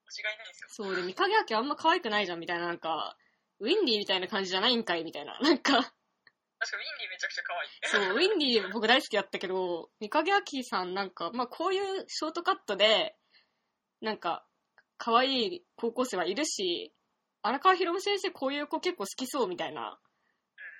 [0.08, 0.68] 推しがいないんですよ。
[0.70, 3.16] そうで、見影明あんま可愛くないじゃん、みたいな、なんか、
[3.60, 5.38] ウィンディみたいな感じじゃないんかい、みたいな。
[5.40, 7.70] なんか、確かウィンディめちゃくちゃ可愛い。
[7.84, 13.16] そう、ウィンディ僕大好きだったけど、三影明さんなんか、まあこういうショートカットで、
[14.00, 14.46] なんか、
[14.98, 16.92] 可愛い高校生はいるし、
[17.42, 19.98] 荒川博夢先生こういう子結構好きそうみたいな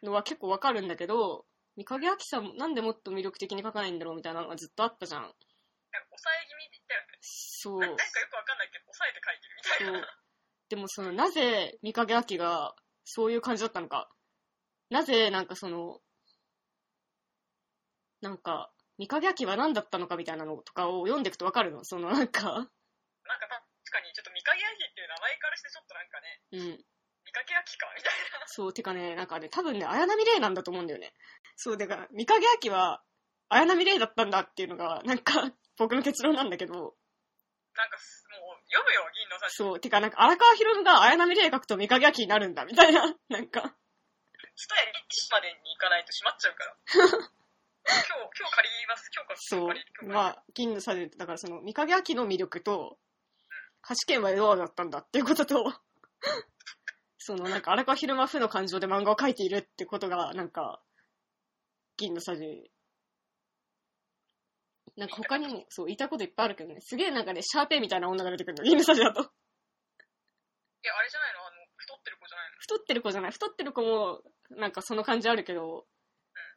[0.02, 1.44] のは結構わかるんだけど、
[1.76, 5.32] 三影明さんなんでもっと魅力的に描かないんだろうみたいなのがずっとあったじゃん。
[6.16, 7.18] 抑え気味だよね。
[7.20, 7.80] そう。
[7.80, 10.00] ななんかよくわかんないけど、抑えて書いてるみたいな。
[10.00, 10.08] そう。
[10.68, 12.74] でもその、なぜ三影明が
[13.04, 14.10] そういう感じだったのか。
[14.90, 16.00] なぜなんかその、
[18.20, 21.84] なんか、三影明は何だったのかみたいなのとかを読んでいくとわかるの？
[21.84, 22.70] そのなんか、なんか
[23.26, 26.60] 確かに、ちょっと見影焼きっていう名前からしてちょっとなんかね、うん。
[27.26, 28.46] 見かけ焼きかみたいな。
[28.46, 31.12] そう、てかね、なんかね、多分ね、綾波レイなんだと思うんだよね。
[31.56, 33.02] そう、だから、三影明は、
[33.48, 36.96] 綾波レイだったんだっていうのが、なんか、僕の結論なんだけど、
[37.76, 39.56] なんかす、もう、読むよ、銀のさじ。
[39.56, 43.76] そう、てかなんか、荒川博が綾波レイ書くと三影明になるんだ、みたいな、 なんか、
[44.56, 46.76] スタヤに岸までに行かないと閉まっちゃうから。
[47.86, 48.08] 今日、
[48.40, 49.10] 今日借ります。
[49.14, 52.98] 今日からそうまあ、銀のサジだからその、三影明の魅力と、
[53.82, 55.72] 八軒はエドワードだったんだっていうことと、
[57.18, 60.80] その、なんか、荒川博馬負の感情で漫画を描いているってことが、なんか、
[61.96, 62.70] 銀のサジ。
[64.96, 66.80] なんか他にも、そう、言いたいこといっぱいあるけどね。
[66.80, 69.20] すげえなんかね、シャーペイみたいな女が出てくるの、銀のサジだと。
[69.20, 71.40] いや、あれじゃないの？
[71.40, 72.56] あの、太ってる子じゃないの？
[72.60, 73.30] 太ってる子じゃない。
[73.32, 75.86] 太ってる子も、なんかその感じあるけど、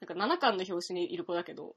[0.01, 1.75] なんか7巻の表紙にいる子だけど、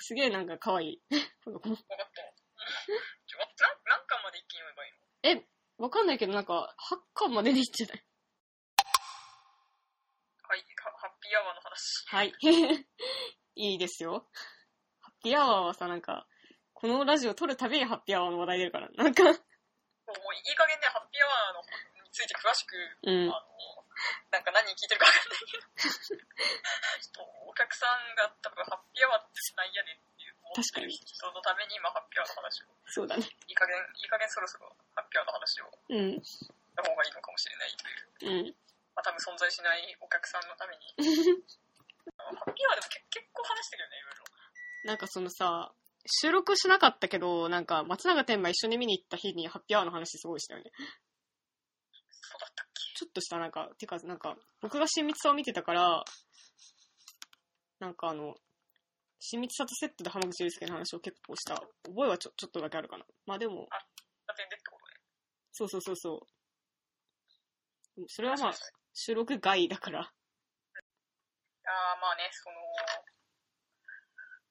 [0.00, 1.02] すげえなんか可愛い。
[1.44, 1.82] この子かった。
[1.84, 3.46] ちょ、な
[3.86, 4.92] 何巻まで一気に読めばいい
[5.36, 5.42] の？
[5.42, 5.46] え、
[5.78, 8.04] わかんないけどなんか、8巻まででいいんじゃない？
[10.42, 10.64] はい、は
[10.98, 12.04] ハッピーアワーの話。
[12.08, 12.32] はい。
[13.54, 14.26] いいですよ。
[15.22, 16.26] ハッピーアワーはさ、なんか、
[16.74, 18.90] このラジオ撮るたびにハッピーアワーの話題出るから。
[18.98, 21.62] なんか、もういい加減ね、ハッピーアワーの
[22.02, 22.74] について詳しく、
[23.06, 23.38] うんあ。
[23.38, 23.46] の、
[24.34, 33.22] なんか何聞いてるかわかんないけど、ちょっとお客さんが多分ハッピーアワーってなんやねんっていう思ってる人のために今ハッピーアワーの話を、そうだね。
[33.46, 36.18] いい加減、いい加減そろそろハッピーアワーの話をうん。
[36.18, 38.58] した方がいいのかもしれないという、うん。
[38.98, 40.82] まあ多分存在しないお客さんのために。
[42.10, 44.21] ハッピーアワーでも結結構話してるよね、いろいろ。
[44.84, 45.72] なんかそのさ、
[46.06, 50.72] 収録しなかったけど、なんか、松永天馬一緒に見に行った日にハッピーアワーの話すごいしたよね。
[52.10, 52.98] そうだったっけ？
[52.98, 56.04] ちょっとしたなんか、てか、なんか、僕が親密さを見てたから、
[57.78, 58.34] なんかあの、
[59.20, 63.04] 親密さとセットで浜口祐介の話を結構した覚えはちょちょっとだけあるかな。
[63.26, 63.68] まあでも、
[64.26, 64.98] 打点でってことね。
[65.52, 66.26] そうそうそうそ
[67.98, 68.04] う。
[68.08, 68.52] それはまあ、
[68.94, 70.00] 収録外だから。
[70.00, 70.10] ああ、
[72.00, 72.56] まあね、その、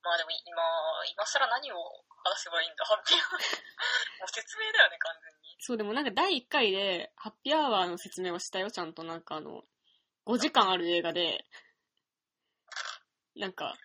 [0.04, 0.62] まあでも今、
[1.14, 1.78] 今更何を
[2.26, 4.22] 話せばいいんだ、ハッピーアワー。
[4.22, 5.56] もう説明だよね、完全に。
[5.60, 9.64] そう、でもなんか第1回で、ハッピーアワーの説明はしたよ、ちゃんとなんかあの、
[10.26, 11.46] 5時間ある映画で、
[13.36, 13.78] なんか、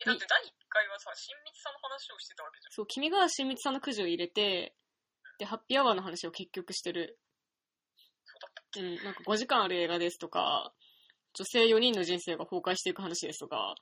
[0.00, 2.72] え、だって第1回はさ、親密さの話をしてたわけじゃん。
[2.72, 4.74] そう、君が親密さんのくじを入れて、
[5.38, 7.18] で、ハッピーアワーの話を結局してる。
[8.24, 8.80] そうだった。
[8.80, 10.72] うん、なんか5時間ある映画ですとか、
[11.34, 13.74] 女性4人の人生が崩壊していく話ですとか、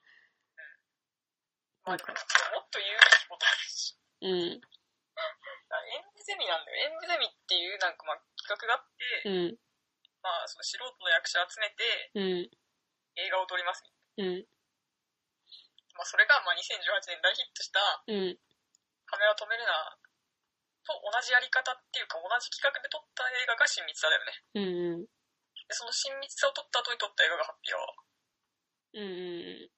[1.87, 3.95] も、もっと言うべきことあるし。
[4.23, 6.91] うん、演舞ゼミなんだよ。
[6.91, 9.59] 演舞ゼミっていうなんかまあ企画があって、うん、
[10.23, 12.51] まあその素人の役者集めてうん、
[13.17, 13.85] 映画を撮ります。
[14.19, 14.43] うん、
[15.95, 18.35] まあそれがまあ2018年大ヒットしたうん、
[19.07, 19.95] カメラ止めるな
[20.87, 24.33] と同じやり方っていうか同じ企画で撮った映画が親密さだよね。
[24.55, 25.07] うん、うん、
[25.67, 28.07] で、その親密さを撮った後に撮った映画がハッピーアワー。
[28.97, 29.76] うん、うん、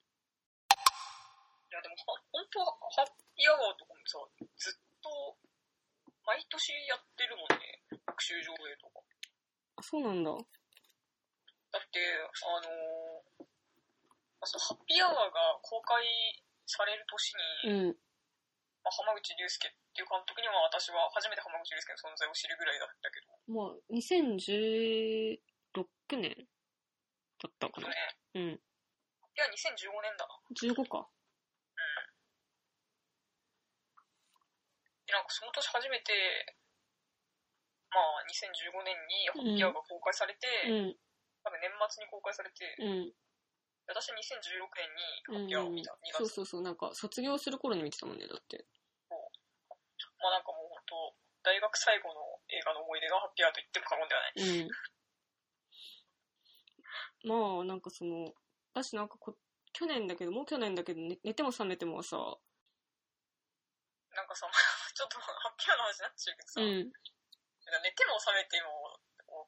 [2.07, 4.19] 本当はハッピーアワーとかもさ、
[4.57, 5.09] ずっと
[6.27, 7.83] 毎年やってるもんね。
[8.07, 9.01] 学習上映とか。
[9.77, 10.31] あ、そうなんだ。
[10.31, 13.49] だって、あのー
[14.39, 15.99] まあそのハッピーアワーが公開
[16.67, 17.35] される年
[17.67, 17.99] に、うん、
[18.87, 25.43] まあ、浜口竜介っていう監督には私は初めて浜口竜介の存在を知るぐらいだったけど、まあ、2016
[26.23, 26.47] 年
[27.43, 27.91] だったかな。
[27.91, 27.95] ね、
[28.35, 28.63] うん、い
[29.35, 30.39] や、2015年だな。
[30.55, 31.09] 15か。
[34.87, 36.13] で、なんかその年初めて、
[37.89, 40.97] まあ、2015年にハッピーアワーが公開されて、うん、
[41.45, 43.13] 多分年末に公開されて、うん、
[43.89, 46.19] 私2016年にハッピーアワーを見た、2月。
[46.19, 48.67] そうそうそう、なんか卒業する頃に見てたもんね、だって。
[50.21, 54.33] まあなんかもう本当、大学最後の映画の思い出がハッピーアワーと言っても過言ではない。
[54.61, 54.69] うん。
[57.25, 58.35] まあ、なんかその、
[58.75, 59.35] 私なんかこ、
[59.73, 62.37] 去年だけど、もう去年だけど、ね、寝ても覚めてもさ、
[64.15, 64.49] なんかさ、
[64.95, 66.93] ちょっとハッピーアワーの話になっちゃうけどさ、うん。
[67.83, 69.01] 寝ても覚めても、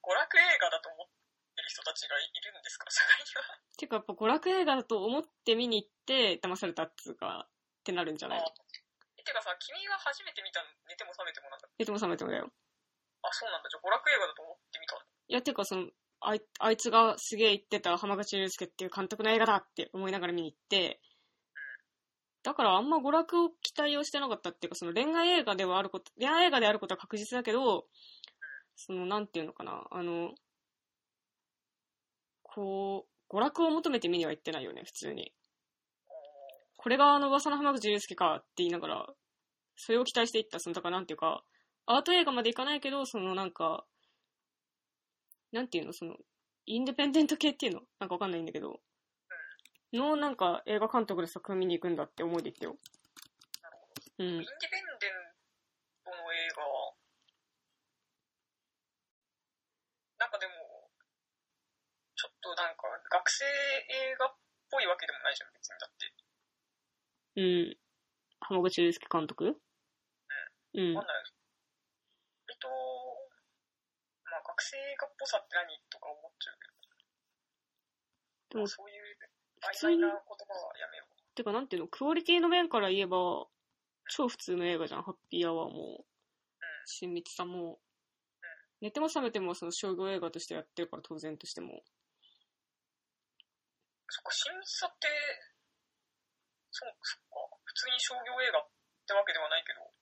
[0.03, 1.09] 娯楽映画だと思っ
[1.57, 3.61] てる人たちがいるんですか、社会には。
[3.77, 8.45] てかやっぱ娯楽映画だと思って見に行って、騙されたっつうか、ってなるんじゃない
[9.31, 11.69] てかさ、君が初めて見た寝ても覚めてもなんだ。
[11.79, 12.53] 寝ても覚めてもだよ。
[13.23, 13.69] あ、そうなんだ。
[13.69, 15.01] じゃあ娯楽映画だと思って見たの？
[15.29, 21.01] いや、てかその、あいあいつがすげえ言ってた浜口竜介っていう監督の映画だって思いながら見に行って、
[22.43, 27.87] だからあんま娯楽を期待をしてなかったっていうか、その恋愛映画ではあること、恋愛映画であることは確実だけど、
[28.77, 30.31] その、なんていうのかな、あの、
[32.43, 35.33] こう、娯楽を求めて見には行ってないよね、普通に。
[36.77, 39.07] これがあの噂の浜口竜介かって言いながら、
[39.77, 41.45] それを期待していった、その、だからなんていうか、
[41.85, 43.85] アート映画までいかないけど、そのなんか、
[45.53, 46.17] なんていうの、その、
[46.67, 47.81] インデペンデント系っていうの？
[47.99, 48.81] なんかわかんないんだけど、
[49.93, 52.77] のなんか映画監督で作品見に行くんだって思いで行ったよ。
[54.19, 54.39] うんイン。
[54.39, 55.13] ディペンデン
[56.05, 56.63] トの映画、
[60.19, 60.53] なんかでも、
[62.15, 64.37] ちょっとなんか学生映画っ
[64.71, 66.13] ぽいわけでもないじゃん、別にだって。
[67.41, 67.79] うん。
[68.41, 69.57] 浜口竜介監督？
[70.75, 71.15] うんわかん。
[71.15, 71.25] ない。
[72.47, 72.69] 割と、
[74.29, 76.69] まあ学生映画っぽさって何とか思っちゃうけ
[78.53, 79.30] ど、でもそういう
[79.61, 81.35] 普通に曖昧な言葉はやめよう。
[81.35, 83.47] てかなんていうの、クオリティの面から言えば、
[84.09, 85.03] 超普通の映画じゃん。
[85.03, 86.05] ハッピーアワーも、
[86.87, 87.81] 親密さも。
[88.81, 91.85] 寝ても覚めてもその商業映画としてやってるから当然としても。
[94.09, 95.07] そっか、親密さって、
[96.71, 98.69] そう、そっか、普通に商業映画っ
[99.07, 99.93] てわけではないけど、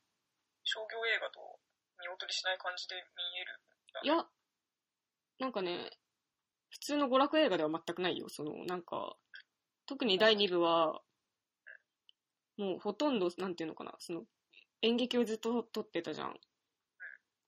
[0.64, 1.58] 商業映画と
[1.98, 3.02] 見劣りしない感じで見
[3.40, 3.60] える。
[4.04, 4.28] いや、
[5.38, 5.90] なんかね、
[6.70, 8.28] 普通の娯楽映画では全くないよ。
[8.28, 9.16] その、なんか、
[9.88, 11.00] 特に第2部は、
[12.58, 14.22] もうほとんど、なんていうのかな、その、
[14.82, 16.36] 演劇をずっと撮ってたじゃん。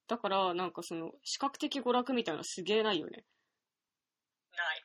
[0.09, 3.25] だから、なんかその、視覚的娯楽みたいなのすげえないよね。
[4.57, 4.83] ない。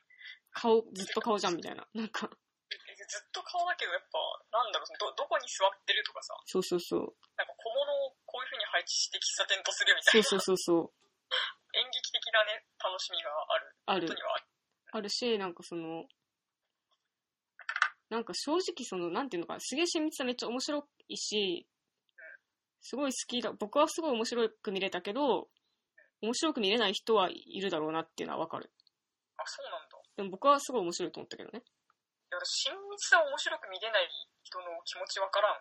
[0.52, 1.88] 顔、ずっと顔じゃんみたいな。
[1.94, 2.74] なんか、え
[3.08, 4.18] ずっと顔だけど、やっぱ、
[4.52, 7.00] なんだろう、ど、どこに座ってるとかさ、そうそうそう。
[7.36, 10.92] なんか小物をこういう風に配置して喫茶店とするみたそいうな、そうそうそう。
[11.72, 13.76] 演劇的なね、楽しみがある。
[13.86, 14.22] あることに。
[14.22, 14.44] はある。
[14.92, 16.04] あるし、なんかその、
[18.08, 21.66] なんか正直その、なんていうのかな、すげえ親密さめっちゃ面白いし、
[22.80, 25.48] すごい好きだ、僕はすごい面白く見れたけど、
[26.22, 28.70] 面白く見れない人はいるだろうなっていうのはわかる。
[29.36, 29.98] あ、そうなんだ。
[30.16, 31.58] でも僕はすごい面白いと思ったけどね。
[31.58, 31.62] い
[32.30, 34.08] や、私親密さを面白く見れない
[34.42, 35.56] 人の気持ちわからん。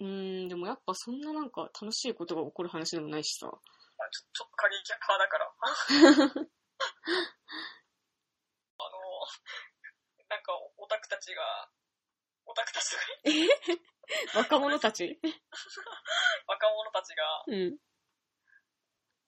[0.00, 3.46] うーん、でもやっぱそんななんか楽しいことが起こる話でもないしさ。
[3.46, 3.58] まあ、
[4.10, 5.52] ちょちょっと過激派だから。
[8.86, 8.98] あの、
[10.28, 11.70] なんかオタクたちが、
[12.46, 13.02] オタクたちとか、
[14.38, 15.20] 若者たち？
[16.46, 17.78] 若者たちが、うん。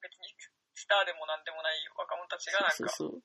[0.00, 0.34] 別に
[0.74, 3.22] スターでもなんでもない若者たちがなんか、そうそう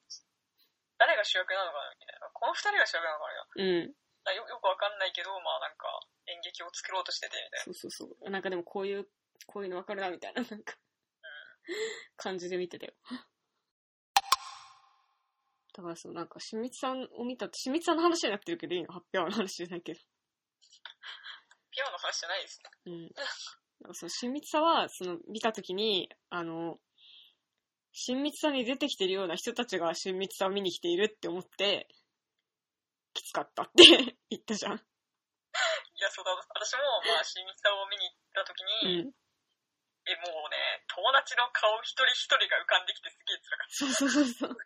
[0.99, 2.29] 誰が主役なのかなみたいな。
[2.31, 3.63] この二人が主役なのかなそう。
[3.63, 3.95] うん。
[4.25, 5.87] なよよくわかんないけど、まあなんか
[6.27, 7.63] 演劇を作ろうとしててみたいな。
[7.63, 8.29] そうそうそう。
[8.29, 9.07] なんかでもこういう、
[9.47, 10.75] こういうの分かるな、みたいな、なんか、
[12.17, 12.93] 感じで見てたよ。
[15.79, 18.91] だからそう、なんか、清水さんを見たって、清水さんの話になってるけどいいの？
[18.91, 19.99] 発表の話じゃないけど。
[21.71, 22.69] ピュアの話じゃないですね。
[22.85, 23.01] うん。
[23.03, 26.79] なんかその親密さは、その、見たときに、あの、
[27.93, 31.87] 親密さに出てきてるような人たちが親密さを見に来ているって思って、
[33.13, 33.83] きつかったって
[34.29, 34.75] 言ったじゃん。
[34.75, 34.79] い
[36.01, 39.13] や、そうだ、私も、まあ、親密さを見に行った時うに、ん。
[40.07, 44.57] え、もうね、友達の顔一人一人が浮かんできてすげえ辛かっそうそうそうそう。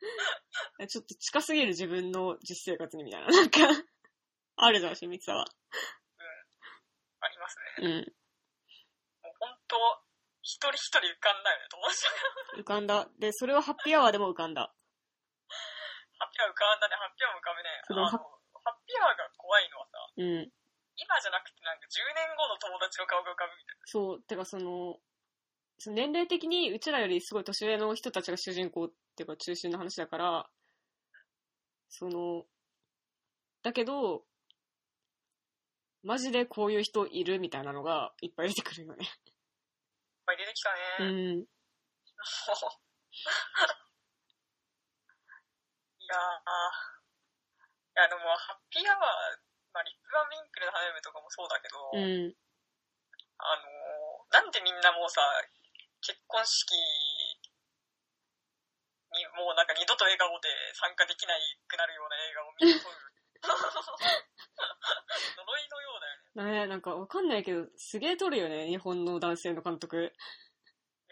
[0.88, 3.28] ちょっと近すぎる自分の実生活にみたいな。
[3.28, 3.58] なんか、
[4.56, 5.44] あるじゃん、親密さは。
[5.44, 5.52] た。
[7.20, 7.88] ありますね。
[7.88, 8.14] うん。
[9.22, 9.76] もう本当
[10.42, 12.10] 一人一人浮かんだよね、友達が。
[12.58, 13.08] 浮かんだ。
[13.18, 14.62] で、それはハッピーアワーでも浮かんだ。
[14.62, 17.68] ハッピーアワー浮かんだね、ハッピーアワーも浮かぶね。
[17.84, 20.52] あの、ハッピーアワーが怖いのはさ、うん。
[20.98, 23.86] 今じゃなくてなんか10年後の友達の顔が浮かぶみたいな。
[23.86, 24.98] そう、てかその、
[25.78, 30.46] その年齢的にうちらよりすごい年上の人たちが主人公っていうか中心の話だから、
[31.88, 32.44] その、
[33.62, 34.24] だけど、
[36.02, 39.04] マジでこういう人いるみたいなのがいっぱい出てくるよね。
[39.04, 39.10] いっ
[40.26, 40.70] ぱい出てきた
[41.00, 41.08] うね。
[41.10, 41.10] ん。
[41.42, 41.46] い
[46.08, 46.18] やー、
[47.98, 49.00] いやでもハッピーアワー、
[49.74, 52.34] まあ、リップバン・ウィンクルの花嫁とかもそうだけど、うん。
[53.38, 55.20] あのー、なんでみんなもうさ、
[56.00, 56.72] 結婚式
[59.12, 63.54] にもうなんか二度と笑顔で参加できないくなるような映画を見ると呪
[65.58, 66.00] いのよう
[66.36, 66.66] だよね。
[66.66, 69.96] ねなんかわかんないけど、すげえ撮るよね、日本の男性の監督。
[69.96, 70.12] で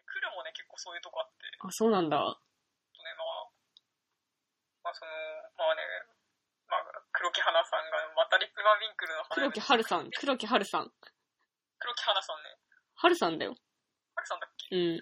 [0.04, 2.18] クルもね、結構そういうとこあって、あ、そうなんだ。
[2.18, 2.40] ね、まあ、
[4.84, 5.10] まあその、
[5.56, 5.82] まあね、
[6.68, 6.82] まあ、
[7.12, 10.92] 黒木花さんが、またリップバン・ウィンクルの花黒嫁木春さん、黒木春さん。
[11.78, 12.56] 黒木花さんね、
[12.94, 13.54] 春さんだよ。
[14.26, 14.98] 春さんだっけうん。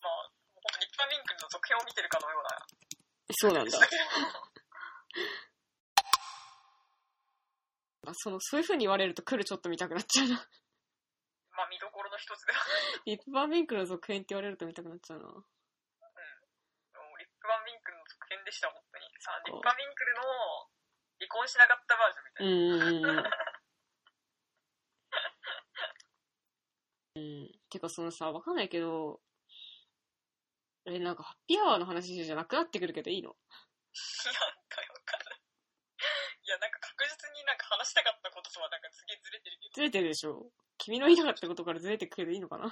[0.00, 0.24] まあ、
[0.56, 2.48] 本当リップバン・ウィンクルの続編を見てるかのような
[3.36, 3.76] そうなんだ
[8.08, 10.36] あその、そういう風に言われると来るちょっと見たくなっちゃうな。
[11.52, 12.58] まあ見どころの一つでは
[13.04, 15.26] リップバーミンクルの続編って言われると見たくなっちゃうな。
[15.26, 15.42] もう
[17.18, 19.04] リップバン・ウィンクルの続編でした、本当に。
[19.20, 20.22] さリップバン・ウィンクルの
[21.20, 23.12] 離婚しなかったバージョンみたういな。
[23.12, 23.24] んうんうん。
[27.18, 27.50] うん。
[27.70, 29.20] てかそのさ、わかんないけど、
[30.86, 33.30] え、なんかハッピーアワーの話じゃなくなってくるけどいいの？
[33.34, 34.34] なん
[34.68, 35.40] かわかんない。
[36.44, 39.74] いや、なんか確実になんか話したかったこととはなんかすげえずれてるけど。
[39.74, 42.68] ずれてるでしょ君の言いたかったことからずれてくけどいいのかな？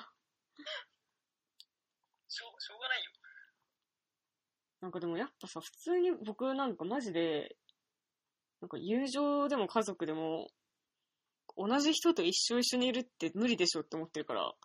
[2.29, 3.11] しょう、しょうがないよ。
[4.81, 7.57] なんかでもやっぱさ、普通に僕なんかマジで、
[8.61, 10.49] なんか友情でも家族でも、
[11.57, 14.57] 同じ人と一生一緒にいるって無理でしょって思ってるから、うーん。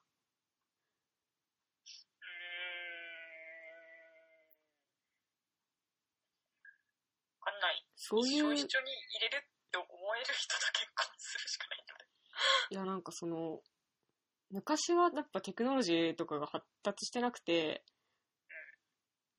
[7.39, 7.85] わかんない。
[7.95, 9.85] そういう、一緒一緒に入れるって思
[10.15, 11.99] える人と結婚するしかないんだね。
[12.71, 13.61] いやなんかその、
[14.51, 17.83] 昔はやっぱテクノロジーとかが発達してなくて、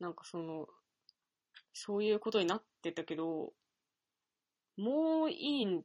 [0.01, 0.67] なんかその、
[1.75, 3.53] そういうことになってたけど、
[4.77, 5.83] もういいん、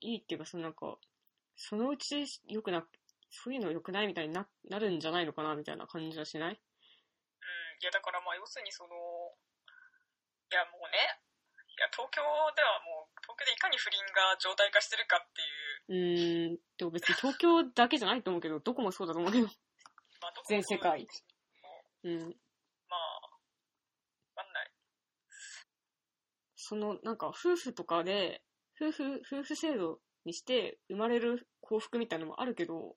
[0.00, 0.98] いいっていうか、そのなんか、
[1.56, 2.86] そのうち良くな、
[3.30, 6.50] そういうの良くないみたいにななるんじゃないのかなみたいな感じはしない？
[6.50, 6.56] うん。
[6.56, 8.90] いや、だからまあ、要するにその、
[10.52, 11.20] いや、もうね、
[11.76, 12.22] いや、東京
[12.54, 19.46] ではもう、東京でいかに不倫が常態化してるかっていう、うーん、でも別に東京だけじゃないと思うけど、どこもそうだと思うけど。
[19.46, 21.06] まあ、どこも全世界
[22.04, 22.18] うん。
[22.88, 23.20] まあ、
[24.36, 24.70] わかんない。
[26.56, 28.42] その、なんか、夫婦とかで、
[28.80, 32.96] 夫婦、夫婦制度にして生まれる幸福みたいなのもあるけど、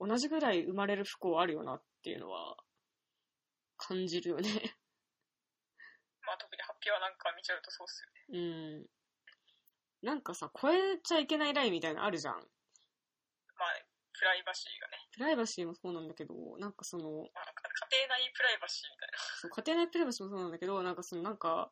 [0.00, 2.56] 同じぐらい生まれる不幸あるよなっていうのは、
[3.76, 4.50] 感じるよね。
[6.26, 8.88] まあ、特にハッピーはなんか見ちゃうとそうっすよね。
[10.02, 10.06] うん。
[10.06, 12.34] なんかさ、超えちゃいけないラインみたいなのあるじゃん。
[12.34, 12.44] まあ、
[14.12, 14.96] プライバシーがね。
[15.12, 17.44] プライバシーもそうなんだけど、なんかその、まあ、
[17.92, 19.18] 家庭内プライバシーみたいな。
[19.40, 21.70] そう家庭内プライバシーもそうなんだけど、なんかそのなんか、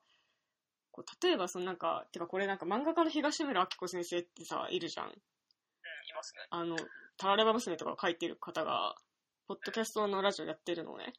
[0.94, 5.06] こう例えばそのなんか、てかこれなんか漫画家の東村明子先生ってさ、いるじゃん。
[5.06, 5.14] うん、い
[6.14, 6.46] ますね。
[6.50, 6.76] あの、
[7.16, 8.94] タラレバ娘とか書いてる方が、
[9.48, 11.12] ポッドキャストのラジオやってるのね。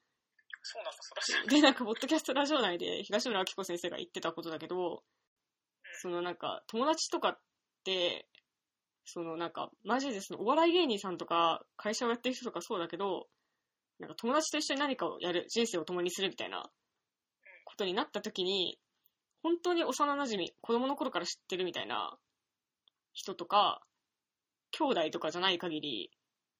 [0.63, 1.49] そうなんだ、そらしい。
[1.49, 5.03] で、なんか、ポッドキャストラジオ内で東村明子先生が言ってたことだけど、
[6.01, 7.39] そのなんか、友達とかっ
[7.83, 8.29] て、
[9.03, 13.27] そのなんか、マジでそのお笑い芸人さんとか、会社をやってる人とかそうだけど、
[13.99, 16.69] なんか友達と一緒に何かをやる、人生を共にするみたいな
[17.65, 18.79] ことになった時に、
[19.45, 22.17] 本当に幼馴染、子供の頃から知ってるみたいな
[23.13, 23.79] 人とか、
[24.71, 26.09] 兄弟とかじゃない限り、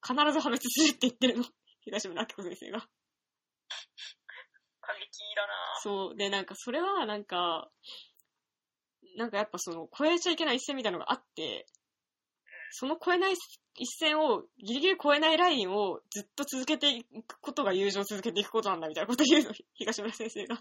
[0.08, 1.46] 必ず破滅するって言ってるの。
[1.82, 2.82] 東村明子先生が。
[4.82, 6.16] 過激だなそう。
[6.16, 7.72] で、なんか、それは、なんか、
[9.18, 11.66] なんかやっぱその、超えちゃいけない一線みたいなのがあって、
[12.70, 13.34] その超えない
[13.80, 20.60] 一線を、ギリギリ超えないラインをずっと続けていくことが友情を続けていくことなんだみたいなことを言うの、東村先生が。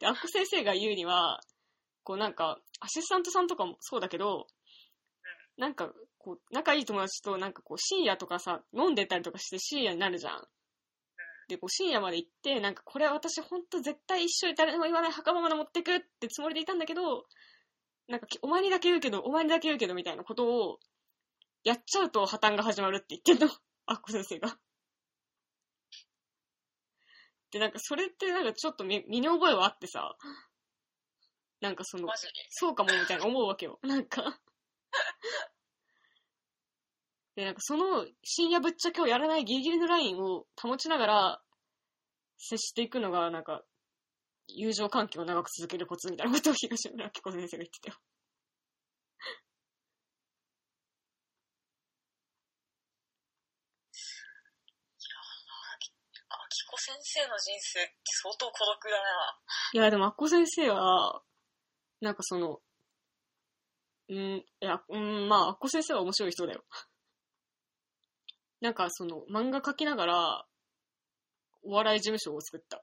[0.00, 1.40] で、アッコ先生が言うには、
[2.04, 4.46] こうなんか、アシスタントさんとかもそうだけど、
[5.56, 10.48] なんか、こう、仲いい友達となんかこう、深夜とかさ、飲んでたりとかして深夜になるじゃん。
[11.48, 17.24] で、こう、深夜まで行って、なんか、これは私ほんと絶対一緒に誰にも言わない墓場まで持ってくってつもりでいたんだけど、
[18.08, 20.78] なんか、お前にだけ言うけど、お前にだけ言うけど、みたいなことを、
[21.64, 23.52] やっちゃうと破綻が始まるって言ってんの。
[23.86, 24.58] アッコ先生が。
[27.56, 30.14] で、なんか、それってなんかちょっと身身に覚えはあってさ、
[31.62, 32.06] なんかその。
[32.50, 33.78] そうかもみたいな思うわけよ。
[33.82, 34.38] なんか。
[37.34, 41.42] で、なんかその深夜ぶっちゃけをやらないギリギリのラインを保ちながら
[42.36, 43.62] 接していくのが、なんか、
[44.48, 47.96] 友情関係を長く続けるコツみたいなことを東村明子先生が言ってたよ。
[56.28, 59.38] あきこ先生の人生って相当孤独だな。
[59.72, 61.20] いや、でも、アッコ先生は、
[62.00, 62.60] なんかその、
[64.08, 66.64] うん、いや、うん、まあ、アッコ先生は面白い人だよ。
[68.60, 70.46] なんかその、漫画描きながら、
[71.64, 72.80] お笑い事務所を作った。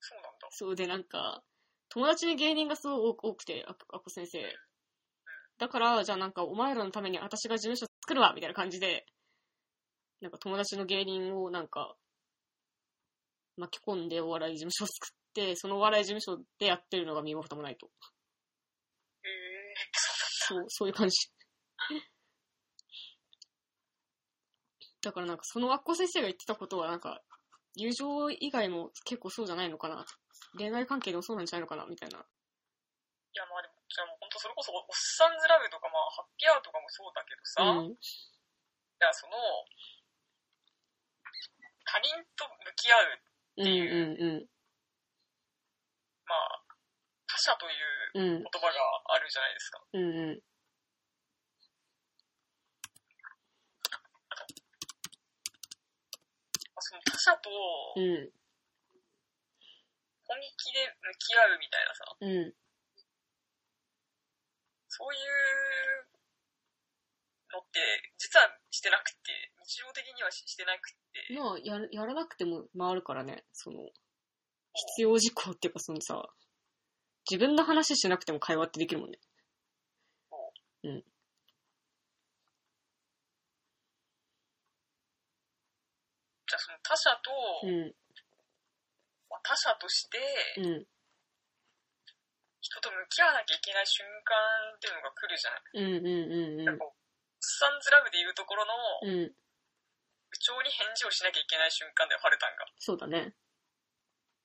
[0.00, 0.48] そうなんだ。
[0.50, 1.42] そうで、なんか、
[1.90, 4.38] 友達に芸人がすごく多くて、アッコ先生。
[5.58, 9.04] だから、じゃあなんか、お前らのために私が事務所作るわみたいな感じで、
[10.22, 11.94] なんか友達の芸人をなんか、
[13.60, 17.86] 巻き込んでお笑い事務所を作って、そのお笑い事務所でやってるのが身も蓋もないと。
[17.86, 21.30] へえそうそう、そういう感じ。
[25.02, 27.22] だからなんか、そのアッコ先生が言ってたことはなんか、
[27.76, 30.04] 友情以外も結構そうじゃないのかな。
[30.58, 32.18] 恋愛関係でもそうなんじゃないのかなみたいな。
[32.18, 32.22] い
[33.38, 37.94] や、まあでも、じゃあもう本当それこそ、おっさんずラブとか、まあ、ハッピーアワーとかもそうだけどさ、うん。
[37.94, 37.96] い
[38.98, 39.32] や、その、
[41.86, 43.22] 他人と向き合う、
[43.60, 44.48] うんうんうん。
[46.24, 46.64] まあ、
[47.28, 48.80] 他者といううん言葉が
[49.12, 49.84] あるじゃないですか。
[49.92, 50.40] うんうん。
[56.72, 57.50] まあその他者と
[57.96, 58.32] うん。
[60.24, 62.54] 本気で向き合うみたいなさ、うん。
[64.88, 66.06] そういう
[67.52, 67.80] のって、
[68.16, 70.98] 実はしてなくて、日常的にはししてなくて、
[71.38, 73.78] まあ、やる、やらなくても回るからね、その、
[74.96, 76.26] 必要事項っていうかそのさ、
[77.30, 79.18] 自分の話しなくても会話ってできるもんね。
[86.50, 87.30] じゃあその他者と、
[87.62, 87.94] うん。
[89.30, 90.18] まあ他者として、
[90.58, 90.86] うん。
[92.60, 94.34] 人と向き合わなきゃいけない瞬間
[94.74, 95.62] っていうのが来るじゃない。
[95.78, 96.98] うんうんうんなんかこう、
[97.38, 99.10] サンズラブでいうところの、うん。
[99.22, 99.34] うん。
[100.30, 102.66] 部長に返事をしなきゃいけない瞬間だよ、ハルタンが。
[102.78, 103.34] そうだね。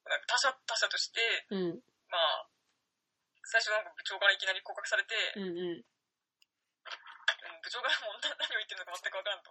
[0.05, 1.81] なんか他者、他者として、うん。
[2.09, 2.49] まあ、
[3.45, 5.57] 最初なんか部長からいきなり告白されて、うんうん。
[5.57, 5.85] うん
[7.65, 9.49] 部長がもう何何を言ってるのか全くわからんと。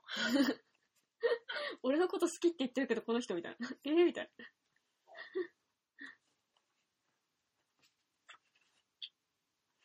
[1.83, 3.69] 俺のこと好きって言ってるけど、この人みたいな。
[3.83, 4.45] えー、みたいな。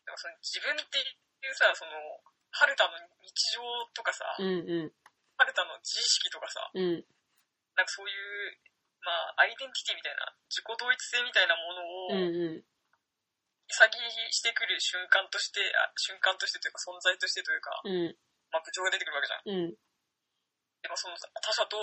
[0.05, 1.91] でもその自分っていうさ、その、
[2.51, 3.61] ハルタの日常
[3.93, 4.93] とかさ、うんう
[5.39, 5.43] ん。
[5.43, 6.99] ハルタの自意識とかさ、うん。
[7.79, 8.59] なんかそういう、
[8.99, 12.67] まあ、アイデンティティみたいな、自己統一性みたいなもうんのを、うん。
[13.71, 13.95] 先
[14.35, 18.17] してくる瞬間として、あ瞬間としてというか、存在としてというか、うん。
[18.51, 19.47] まあ、部長が出てくるわけじゃん。
[19.47, 19.77] うん。
[20.83, 21.77] でもその他者と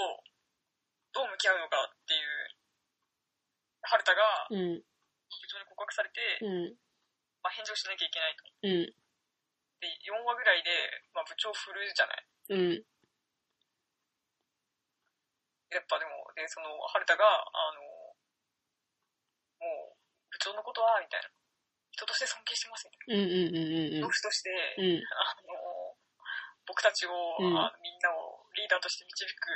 [1.17, 2.53] どう向き合うのかっていう、
[3.81, 4.83] ハルタがうん。
[4.83, 6.77] 部長に告白されて、うん。
[7.41, 8.45] まあ、返事をしなきゃいけないと。
[8.63, 8.93] うん。
[9.81, 10.71] で、4話ぐらいで、
[11.15, 12.27] まあ、部長振るじゃない。
[12.51, 12.96] うん。
[15.71, 17.83] やっぱでも、で、その、ハルタが、あの、
[19.61, 19.99] もう、
[20.31, 21.31] 部長のことは、みたいな。
[21.97, 24.07] 人として尊敬してます、みたいうんうんうんうんな。
[24.07, 25.01] 同志として、うん。
[25.01, 25.97] あの、
[26.67, 27.11] 僕たちを、
[27.41, 29.49] うんあみんなをリーダーとして導く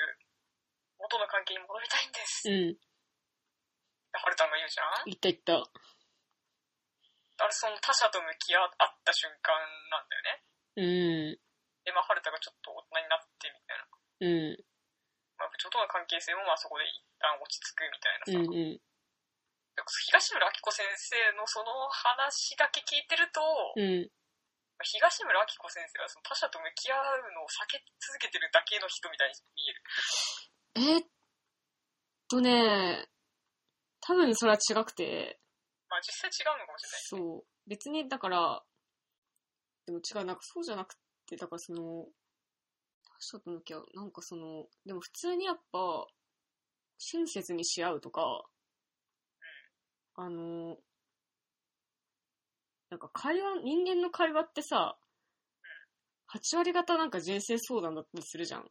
[0.99, 2.49] 元の関係に戻りたいんです。
[2.49, 2.79] うん。
[4.13, 5.05] ハルタンが言うじゃん？
[5.07, 5.59] 言った言った。
[7.45, 8.71] あれ、その他者と向き合っ
[9.05, 9.53] た瞬間
[9.91, 10.43] なんだよね。
[10.77, 10.83] う
[11.35, 11.41] ん。
[11.85, 13.85] で、まあ、ハルタがちょっと大人になってみたいな。
[14.21, 14.65] うん。
[15.41, 18.37] まあ、部長との関係性もまあそこで一旦落ち着くみたいなさ。
[18.37, 18.81] うんうん。
[20.13, 24.05] 東村明子先生のその話だけ聞いてると、うん。
[24.85, 31.01] 東村明子先生はその他者と向き合うのを避け続けてるだけの人みたいに見える。
[31.01, 31.09] えーっ
[32.29, 33.09] とね、
[34.05, 35.41] 多分それは違くて、
[35.89, 37.01] まあ実際違うのかもしれない。
[37.01, 37.45] そう。
[37.67, 38.63] 別に、だから、
[39.87, 40.95] でも違う、なんかそうじゃなく
[41.27, 42.07] て、だからその、
[43.21, 43.87] 他者と向き合う。
[43.95, 46.07] なんかその、でも普通にやっぱ、
[46.99, 48.45] 親切にし合うとか、
[50.17, 50.77] あの、
[52.91, 54.99] なんか会話、人間の会話ってさ、
[56.35, 58.65] 8割方なんか人生相談だったりするじゃん。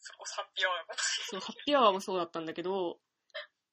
[0.00, 0.84] そこハッピーアワー
[1.30, 2.98] そう、ハッピーアワーもそうだったんだけど、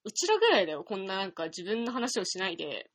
[0.04, 2.90] うちらぐらいだよ、こんななんか自分の話をしないで、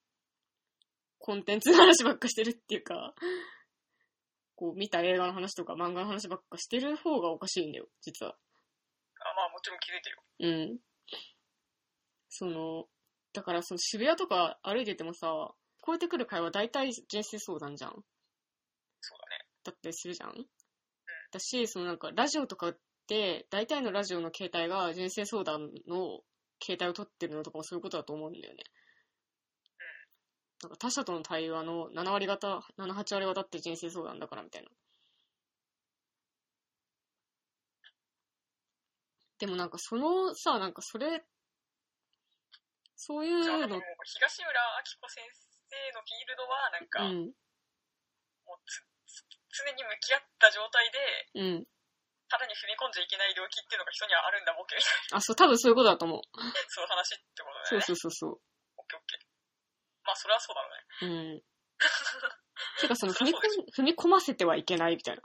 [1.19, 3.15] コンテンツの話ばっかしてるっていうか、
[4.59, 8.33] こう見た映画の話とか漫画の話ばっかしてる方がおかしいんだよ、実は。
[8.33, 8.35] あ
[9.37, 10.23] まあもちろん気づいてるよ。
[10.41, 10.79] うん。
[12.29, 12.87] その、
[13.33, 15.31] だからその渋谷とか歩いててもさ、聞
[15.83, 17.93] こえてくる会話大体人生相談じゃん。
[17.93, 19.47] そうだね。
[19.63, 20.35] だったりするじゃん
[21.31, 26.21] だし、そのなんかラジオとかって、大体のラジオの携帯が人生相談の
[26.61, 28.65] 携帯を取ってるのとかもそういうことだと思うんだよね。
[30.63, 34.69] なんか他者との対話の7割方、7、8割方って人生相談だからみたいな。
[39.39, 41.23] でもなんかそのさ、なんかそれ、
[42.97, 45.23] そういうのじゃあでも、東村明子先
[45.71, 47.31] 生のフィールドはなんか、うん、
[48.43, 51.67] もうつつ常に向き合った状態で、うん。
[52.29, 56.21] ただに踏み込んじゃいけない領域っていうのが人にはあるんだ、ボケみたいあ、そう、多分そういうことだと思う。
[56.35, 57.87] な、 そういう話ってことだそうよね。
[57.87, 58.43] そうそうそう。
[58.77, 59.28] オッケーオッケー。
[60.09, 60.69] まあ、それはそうだろ
[61.03, 61.35] うね。
[61.35, 61.43] うん。
[62.81, 65.23] てかその 踏み込ん、踏み込ませてはいけないみたいな。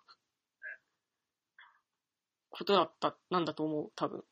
[2.49, 4.19] ことだった、なんだと思う、多分。
[4.19, 4.25] うん。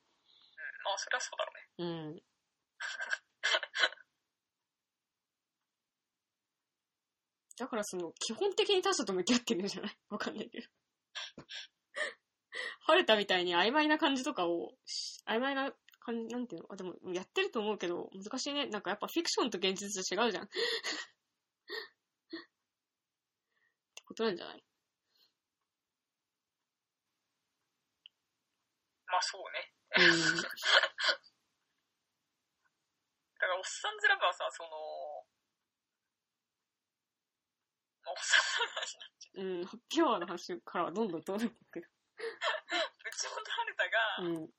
[0.84, 1.86] まあ、それはそうだろうね。
[1.86, 1.86] う
[2.16, 2.22] ん。
[7.58, 9.97] だからその、基本的に他者と向き合ってるんじゃない？
[10.10, 10.68] わかんないけど。
[12.82, 16.68] 晴れたみたいに曖昧な感じとかを、し曖昧な感じ、なんていうの？
[16.72, 18.68] あ、でも、やってると思うけど、難しいね。
[18.68, 20.43] なんかやっぱフィクションと現実と違うじゃん。
[20.47, 20.47] っ
[23.95, 24.64] てことなんじゃない？
[29.08, 29.72] まあ、そうね。
[30.08, 30.41] うん。
[33.39, 34.70] だから、おっさんずラブはさ、その、
[38.04, 41.88] まあ、おっさんの話になっちゃう ん、ハッピーアワーの話からはどんどんどんどんいくけど。
[41.88, 41.89] う。
[43.10, 44.52] うちもとはるたが、うん。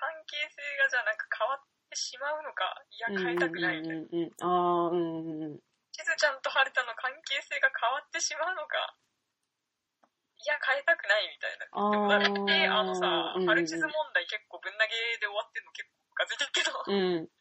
[0.00, 4.00] 関係性がじゃあなんか変わってしまうのか、いや、変えたくないみたいな。
[4.00, 4.40] うんうんうん。
[4.40, 5.60] ああ、うんうんうん。
[5.92, 8.96] しずちゃんとはるたの関係性が変わってしまうのか、
[10.40, 11.68] いや、変えたくないみたいな。
[11.68, 17.40] あって、あのさ、うんうんうんハルチズ問題結構ぶん投げで終わってんの結構ムカついてるけど、そういううん。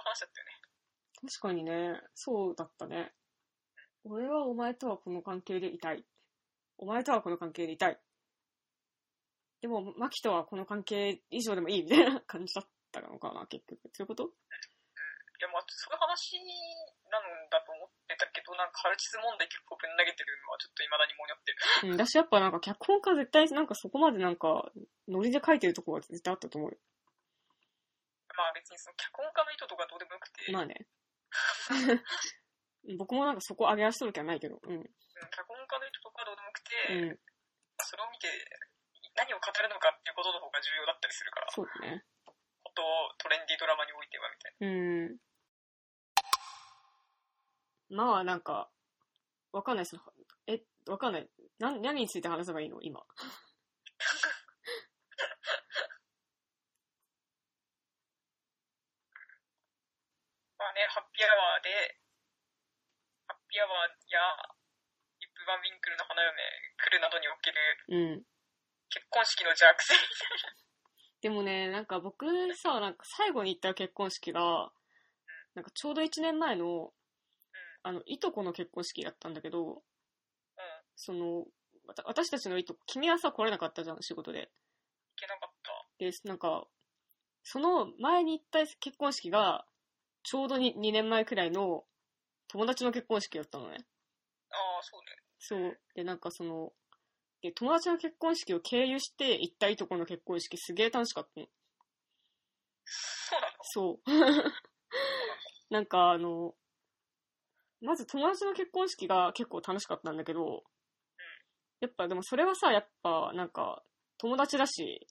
[0.00, 0.52] 話だったよね。
[1.28, 3.12] 確かにね、そうだったね。
[4.04, 6.04] 俺はお前とはこの関係でいたい。
[6.78, 8.00] お前とはこの関係でいたい。
[9.60, 13.80] でも、マキとはこの関係以上でもいいみたいな感じだったのかな、結局。
[13.92, 14.24] そういうこと？
[14.24, 16.36] いや、まあ、そういう話
[17.08, 21.92] なんだと思ってたけど、なんかハルチズ問題結構ぶん投げてるのはちょっと未だにもにょってる。
[21.92, 24.68] うん、だしやっぱなんか脚本家絶対なんかそこまでなんか、
[25.08, 26.78] ノリで書いてるとこは絶対あったと思うよ。
[28.36, 30.88] まあ別にその脚本家の意図とかどうでもよくて、まあね。
[32.96, 34.56] 僕もなんかそこ上げ足取る気はないけど。
[34.56, 34.72] うん。
[34.72, 34.90] うん
[35.20, 37.20] 脚本家の意図とかどうでもよくて、うん。
[37.84, 38.28] それを見て
[39.16, 42.04] 何を語るのかっていうことの方が重要だったりするから、そうだね。
[42.62, 42.82] こと
[43.18, 44.66] トレンディードラマにおいてはみたいな。
[44.66, 44.70] う
[45.10, 45.18] ん。
[47.90, 48.70] まあなんか、
[49.52, 49.96] わかんないです。
[50.46, 51.28] え、わかんない。
[51.58, 52.80] な何について話せばいいの？
[52.82, 53.00] 今。
[53.00, 53.06] ま
[60.70, 61.98] あね、ハッピーアワーで、
[63.26, 64.20] ハッピーアワーや、
[65.18, 66.38] イップ・バン・ウィンクルの花嫁、
[66.78, 67.58] 来るなどにおける
[67.88, 68.22] うん。
[68.90, 70.00] 結婚式の邪悪性み
[71.22, 72.26] でもね、なんか僕
[72.56, 74.72] さ、なんか最後に行った結婚式が、
[75.54, 76.90] なんかちょうど1年前の、
[77.82, 79.82] あの、いとこの結婚式だったんだけど、
[80.56, 80.74] たいな。
[80.74, 80.82] うん。
[80.96, 81.38] その、
[81.86, 84.38] わた私たちのいとこ、君はさ、来れなかったじゃん、仕事で。
[84.40, 84.42] い
[85.16, 85.88] けなかった。
[85.98, 86.66] で、なんか、
[87.42, 89.66] その前に行った結婚式が、
[90.22, 91.84] ちょうど 2, 2年前くらいの
[92.48, 93.76] 友達の結婚式だったのね。
[94.50, 95.16] ああ、そうね。
[95.38, 95.80] そう。
[95.94, 96.72] で、なんかその、
[97.42, 101.46] で、友達の結婚式を経由して行ったいとこの結婚式すげえ楽しかったの。
[103.62, 104.00] そう。
[105.70, 106.54] なんかあの、
[107.80, 110.64] まず友達の結婚式が結構楽しかったんだけど、
[111.80, 113.82] やっぱでもそれはさ、やっぱなんか
[114.18, 115.06] 友達だし、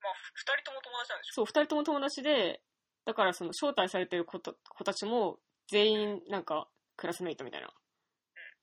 [0.00, 1.34] まあ、二人とも友達なんでしょ？
[1.34, 2.62] そう、二人とも友達で、
[3.04, 7.74] だからその招待されてる子と子たちも全員なんかクラスメイトみたいな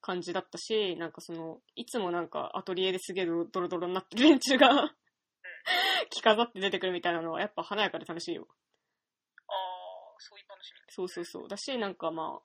[0.01, 4.93] 感じだったし、なんかその、いつもなんかアトリエですげえドロドロになってる連中が
[6.09, 8.47] 着飾って出てくるみたいなのはやっぱ華やかで楽しいよ。
[9.47, 10.93] ああ、そういう楽しみ。
[10.93, 11.47] そうそうそう。
[11.47, 12.41] だし、なんかまあ、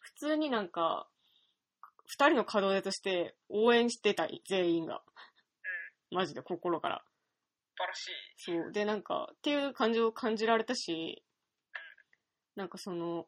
[0.00, 1.08] 普通になんか、
[2.06, 5.02] 二人の門出として応援してた全員が。
[6.10, 7.04] マジで心から。
[7.74, 8.62] 素晴らしい。
[8.62, 8.72] そう。
[8.72, 11.24] で、なんか、っていう感情を感じられたし、
[12.54, 13.26] なんかその、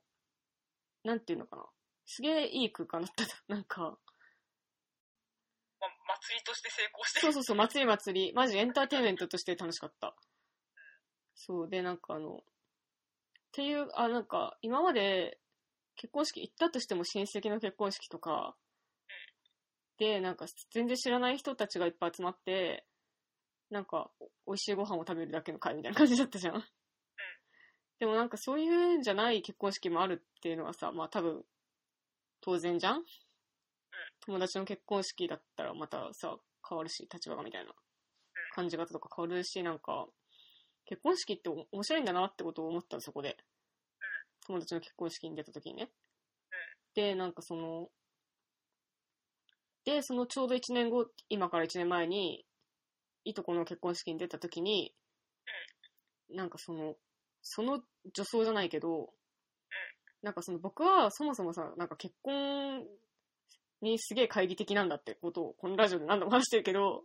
[1.03, 1.65] なんていうのかな。
[2.07, 3.25] すげえいい空間だった。
[3.49, 3.99] なんか、まあ、
[6.21, 7.21] 祭りとして成功してる。
[7.21, 8.33] そうそうそう、祭り祭り。
[8.33, 10.15] マジエンターテインメントとして楽しかった。
[11.35, 11.69] そう。
[11.69, 12.41] で、なんかあの、っ
[13.53, 15.39] ていう、あ、なんか、今まで
[15.97, 18.57] 結婚式行ったとしても親戚の結婚式とか、
[19.99, 22.85] で、なんか全然知らない人たちがいっぱい集まって、
[23.71, 26.65] なんか、お美味しいご飯を食べるだけの会みたいな感じだったじゃん。
[28.01, 31.45] でもなんかそういうんじゃない結婚式もあるっていうのはさ、まあ多分、
[32.45, 33.03] 当然じゃん？
[34.27, 36.37] 友達の結婚式だったらまたさ、
[36.69, 37.73] 変わるし、立場がみたいな。
[38.55, 40.07] 感じ方とか変わるし、なんか、
[40.85, 43.37] 結婚式ってお面白いんだなってことを思ったの、そこで。
[44.47, 45.89] 友達の結婚式に出た時にね。
[46.95, 47.89] で、なんかその、
[49.85, 52.45] で、そのちょうど1年後、今から1年前に、
[53.25, 54.95] いとこの結婚式に出た時に、
[56.31, 56.95] なんかその、
[57.43, 57.81] その
[58.15, 59.13] 女装じゃないけど、
[60.25, 62.83] なんかその僕はそもそもさ、なんか結婚
[63.83, 67.05] にすげえ懐疑的なんだってことを、このラジオで何度も話してるけど、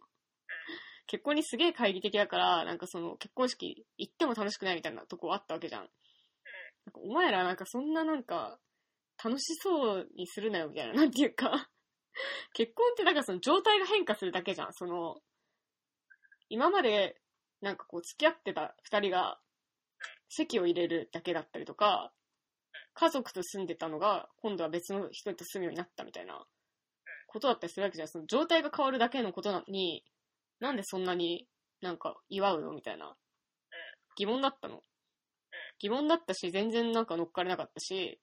[1.05, 5.81] 結婚にすげえ懐疑的だから、なんかその結婚式行っても楽しくないみたいなとこあったわけじゃん。
[5.81, 8.57] なんかお前らなんかそんななんか
[9.21, 11.69] 楽しそうにするなよみたいな、なんていうか、
[12.53, 14.69] 結婚ってなんかその状態が変化するだけじゃん。
[14.71, 15.15] その、
[16.47, 17.17] 今まで
[17.59, 19.39] なんかこう付き合ってた二人が
[20.29, 22.13] 席を入れるだけだったりとか、
[22.99, 26.43] 家族と住んでたのが今度は別の人と住むようになったみたいな
[27.27, 28.07] ことだったりするわけじゃん。
[28.09, 30.03] その状態が変わるだけのことなのに、
[30.59, 31.47] なんでそんなに
[31.81, 33.15] なんか祝うのみたいな
[34.17, 34.81] 疑問だったの。
[35.79, 38.19] 疑問だったし、全然なんか乗っかれなかったし、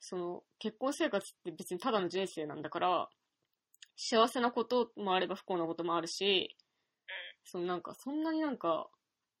[0.00, 3.08] その結婚生活って別にただの人生なんだから、
[3.96, 6.54] 幸せなこともあれば不幸なこともあるし、
[7.46, 8.90] そのなんかそんなになんか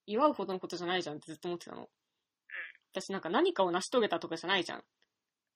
[0.06, 1.90] 祝うほどのことじゃないじゃんってずっと思ってたの。
[2.92, 4.82] 私なんか何かを成し遂げたとかじゃないじゃん。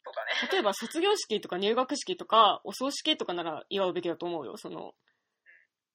[0.04, 0.52] そうだね。
[0.52, 4.56] 例えば卒業式とか入学式とかお葬式とかなら祝うべきだと思うよ。
[4.56, 4.92] その、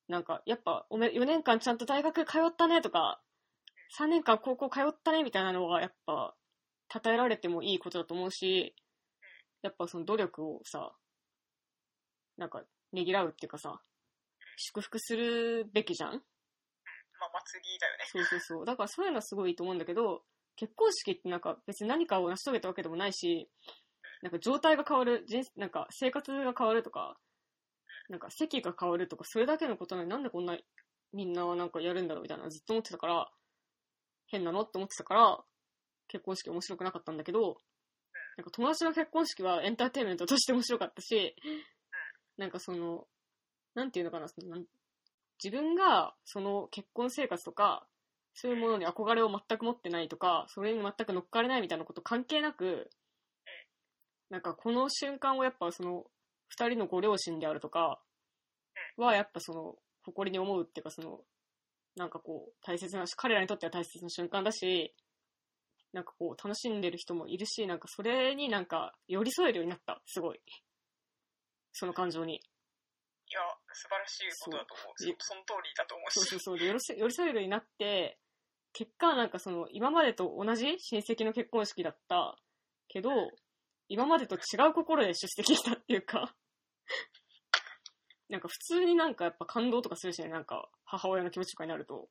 [0.08, 3.22] なんかやっぱおめ4年間ちゃんと大学通ったねとか、
[4.00, 6.36] 3年間高校通ったねみたいなのはやっぱ
[6.94, 8.76] 称えられてもいいことだと思うし、
[9.62, 10.94] やっぱその努力をさ、
[12.38, 12.64] なんか
[12.94, 13.82] ねぎらうっていうかさ、
[14.58, 16.18] 祝福するべきじゃんま
[17.26, 18.06] あ、祭りだよね。
[18.08, 18.66] そうそうそう。
[18.66, 20.24] だからそういうのはすごいいいと思うんだけど、
[20.58, 23.50] 結婚式ってなんか別に何かを成し遂げたわけでもないし、
[24.22, 27.18] なんか状態が変わる、人なんか生活が変わるとか、
[28.10, 30.58] なんか席が変わるとか、それだけのことなのになんでこんな
[31.14, 33.30] みんなはなんかやるんだろうみたいなずっと思ってたから、
[34.28, 35.40] 変なのって思ってたから、
[36.08, 37.58] 結婚式面白くなかったんだけど、
[38.38, 41.36] なんか友達の結婚式はエンターテインメントとして面白かったし、
[42.38, 43.08] なんかその、
[43.76, 44.58] なんていうのかな、その
[45.44, 47.86] 自分がその結婚生活とか、
[48.40, 52.88] そういうものに憧れを全く持ってないとか、それに全く乗っかれないみたいなこと関係なく、
[54.30, 56.04] なんかこの瞬間をやっぱその
[56.50, 58.00] 二人のご両親であるとか
[58.96, 61.22] はやっぱその誇りに思うっていうかその
[61.96, 64.94] なんかこう大切なし、彼らにとっては大切な瞬間だし、
[65.92, 70.40] なんかこう楽しんでる人もいるし、なんかそれになんか寄り添えるようになった、すごい。
[71.74, 72.36] その感情に。
[72.36, 72.40] い
[73.34, 73.42] や、
[73.74, 74.94] 素晴らしいことだと思う。
[74.96, 76.14] そうそその通りだと思うし。
[76.14, 76.68] そうそうそう。
[76.68, 76.74] 寄
[77.08, 78.20] り添えるようになって、
[78.74, 82.38] 結果、なんかその、今までと同じ親戚の結婚式だった
[82.88, 83.10] けど、
[83.90, 86.36] 今までと違う心で出席したっていうか、
[88.30, 92.10] なんか普通になんかやっぱ感動とかするしね、なんか母親の気持ちとかになると。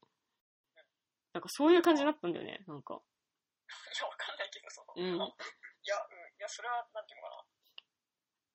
[1.33, 2.95] なんかそういう感じになったんだよね、なんか。
[2.95, 2.97] い
[4.01, 5.05] や、わかんないけど、その、うん。
[5.05, 7.45] いや、うん、いや、それは、なんていうのかな。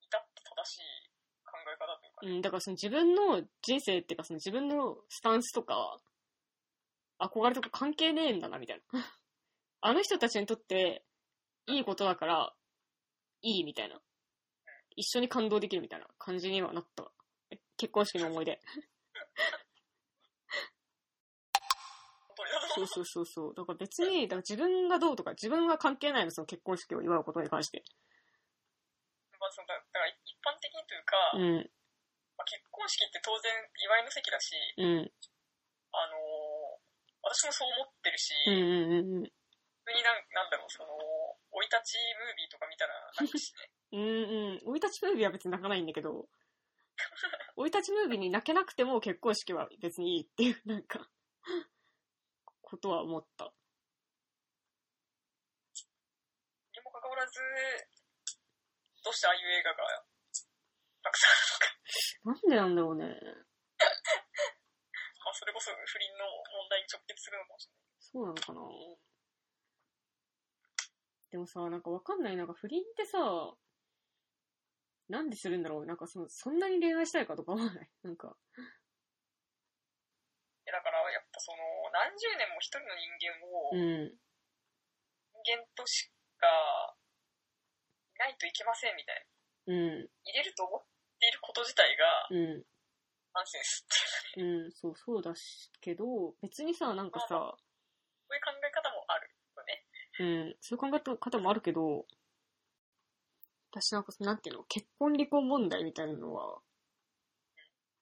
[0.01, 1.11] 至って正しい
[1.45, 2.31] 考え方というか、ね。
[2.31, 6.01] うん、だからその自分の人生っていうかその自分のスタンスとか、
[7.21, 8.99] 憧れとか関係ねえんだな、みたいな。
[9.81, 11.05] あの人たちにとって、
[11.67, 12.55] いいことだから、
[13.41, 14.01] いいみたいな。
[14.95, 17.11] 一緒に感動できるみたいな感じにはなった
[17.77, 18.59] 結婚式の思い出。
[22.75, 23.55] そうそうそうそう。
[23.55, 27.83] だから別に、だから自分がどうとか、自分が関係ないの、その結婚式を祝うことに関して。
[29.39, 30.13] まあ、そのだだから一
[30.43, 31.55] 般的にというか、うん、
[32.37, 35.11] まあ、結婚式って当然祝いの席だし、うん、
[35.91, 36.60] あのー
[37.23, 39.23] 私もそう思ってるし、うん、うん、うん。
[39.23, 39.29] 普
[39.85, 40.97] 通になんなんだろう、その、
[41.53, 43.69] 生い立ちムービーとか見たら泣くしね。
[43.93, 44.59] うんうん。
[44.65, 46.29] 生い立ちムービーは別に泣かないんだけど、
[47.55, 51.09] 生い立ちムービーに泣けなくても結婚式は別にいいっていう、なんか、
[52.61, 53.51] ことは思った。
[56.73, 57.39] にもかかわらず、
[59.03, 60.05] どうしてああいう映画が
[61.03, 61.71] たくさんあるのか。
[62.23, 63.19] なんでなんだろうね。
[65.31, 66.27] まあ、それこそ不倫の
[66.59, 68.03] 問題に直結するのかもしれない。
[68.03, 68.67] そうなのかな？
[71.31, 72.35] でもさ、なんかわかんない。
[72.35, 73.55] なんか不倫ってさ、
[75.07, 75.85] なんでするんだろう？
[75.87, 77.89] なんかその、そんなに恋愛したいかとか思わない？
[78.03, 78.35] なんか。
[80.67, 81.63] でだから、やっぱその、
[81.95, 84.11] 何十年も一人の人間を、うん。
[84.11, 86.45] 人間としか、
[88.15, 89.25] いないといけませんみたい
[89.67, 89.73] な。
[89.75, 90.11] うん。
[90.27, 90.83] 入れると思っ
[91.21, 92.65] ていること自体が、うん。
[93.33, 94.65] ナンセンスっていう。
[94.65, 94.71] うん。
[94.71, 96.05] そう、そうだし、けど、
[96.41, 99.85] 別にさ、なんかさ、そういう考え方もあるよね。
[100.19, 102.05] うん、そういう考え方もあるけど、
[103.71, 106.61] 私なんか、なんていうの、結婚離婚問題みたいなのは、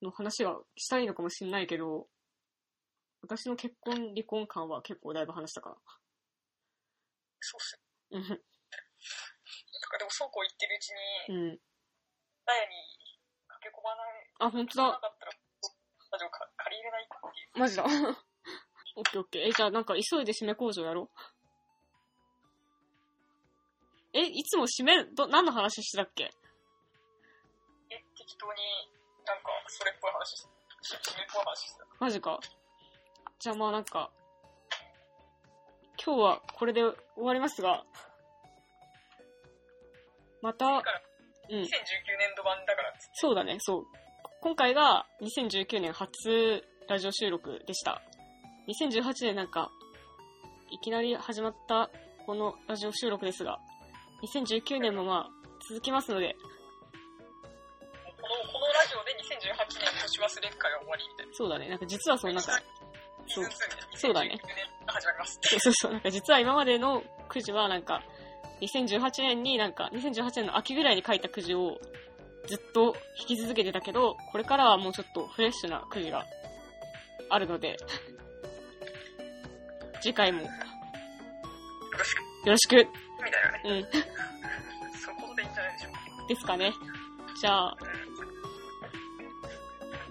[0.02, 2.08] の話はしたいのかもしれないけど、
[3.22, 5.78] 私の結婚離婚感は結構だいぶ話したか
[7.40, 7.80] そうっす
[8.12, 8.20] ら。
[8.20, 8.26] よ。
[8.26, 11.50] なんかでもそうこう言ってるうちに、うん。
[11.50, 11.60] うん。
[12.46, 12.99] ダに駆
[13.60, 14.84] け込まない、あ、本当だ。
[14.88, 15.32] なかったら、
[16.12, 17.60] ラジオか借り入れないっていう。
[17.60, 17.84] マジだ。
[18.96, 19.48] オッケーオッケー。
[19.48, 21.20] え、じゃあなんか急いで締め工場やろう。
[24.14, 26.32] え、いつも締め、ど、何の話してたっけ？
[27.92, 28.62] え、適当に、
[29.26, 30.50] なんか、それっぽい話して、
[31.12, 31.86] 締めっぽい話してた。
[32.00, 32.40] マジか。
[33.38, 34.12] じゃあまあなんか、
[36.04, 37.86] 今日はこれで終わりますが、
[40.42, 40.82] また、
[41.50, 41.70] うん2019、年
[42.38, 43.86] 度版だからっつって、そうだね、そう。
[44.42, 48.02] 今回が2019年初ラジオ収録でした。
[48.68, 49.72] 2018年なんか、
[50.72, 51.90] いきなり始まった
[52.26, 53.60] このラジオ収録ですが、
[54.36, 55.30] 2019年もまあ、
[55.68, 56.36] 続きますので、
[58.04, 61.34] この、このラジオで2018年年忘れ会は終わりみたいな。
[61.34, 62.52] そうだね、なんか実はそのなんか、
[63.28, 65.40] そうシーズン2でそうだね2019年が始まります。
[65.42, 68.04] そうそうそう、なんか実は今までのくじはなんか、
[68.62, 71.80] 2018年になんか、2018年の秋ぐらいに書いたくじを
[72.48, 76.26] ずっと引き続けてたけど、これからはもうちょっとフレッシュなくじが
[77.30, 77.78] あるので、
[80.02, 80.52] 次回もよよ
[81.98, 82.86] ろしく、ろしく、み
[83.32, 83.62] たいなね。
[83.64, 83.84] うん、
[85.00, 86.00] そことでいいんじゃないでしょうか。
[86.28, 86.74] ですかね。
[87.40, 87.78] じゃあ、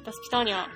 [0.05, 0.67] ダスピターニャ、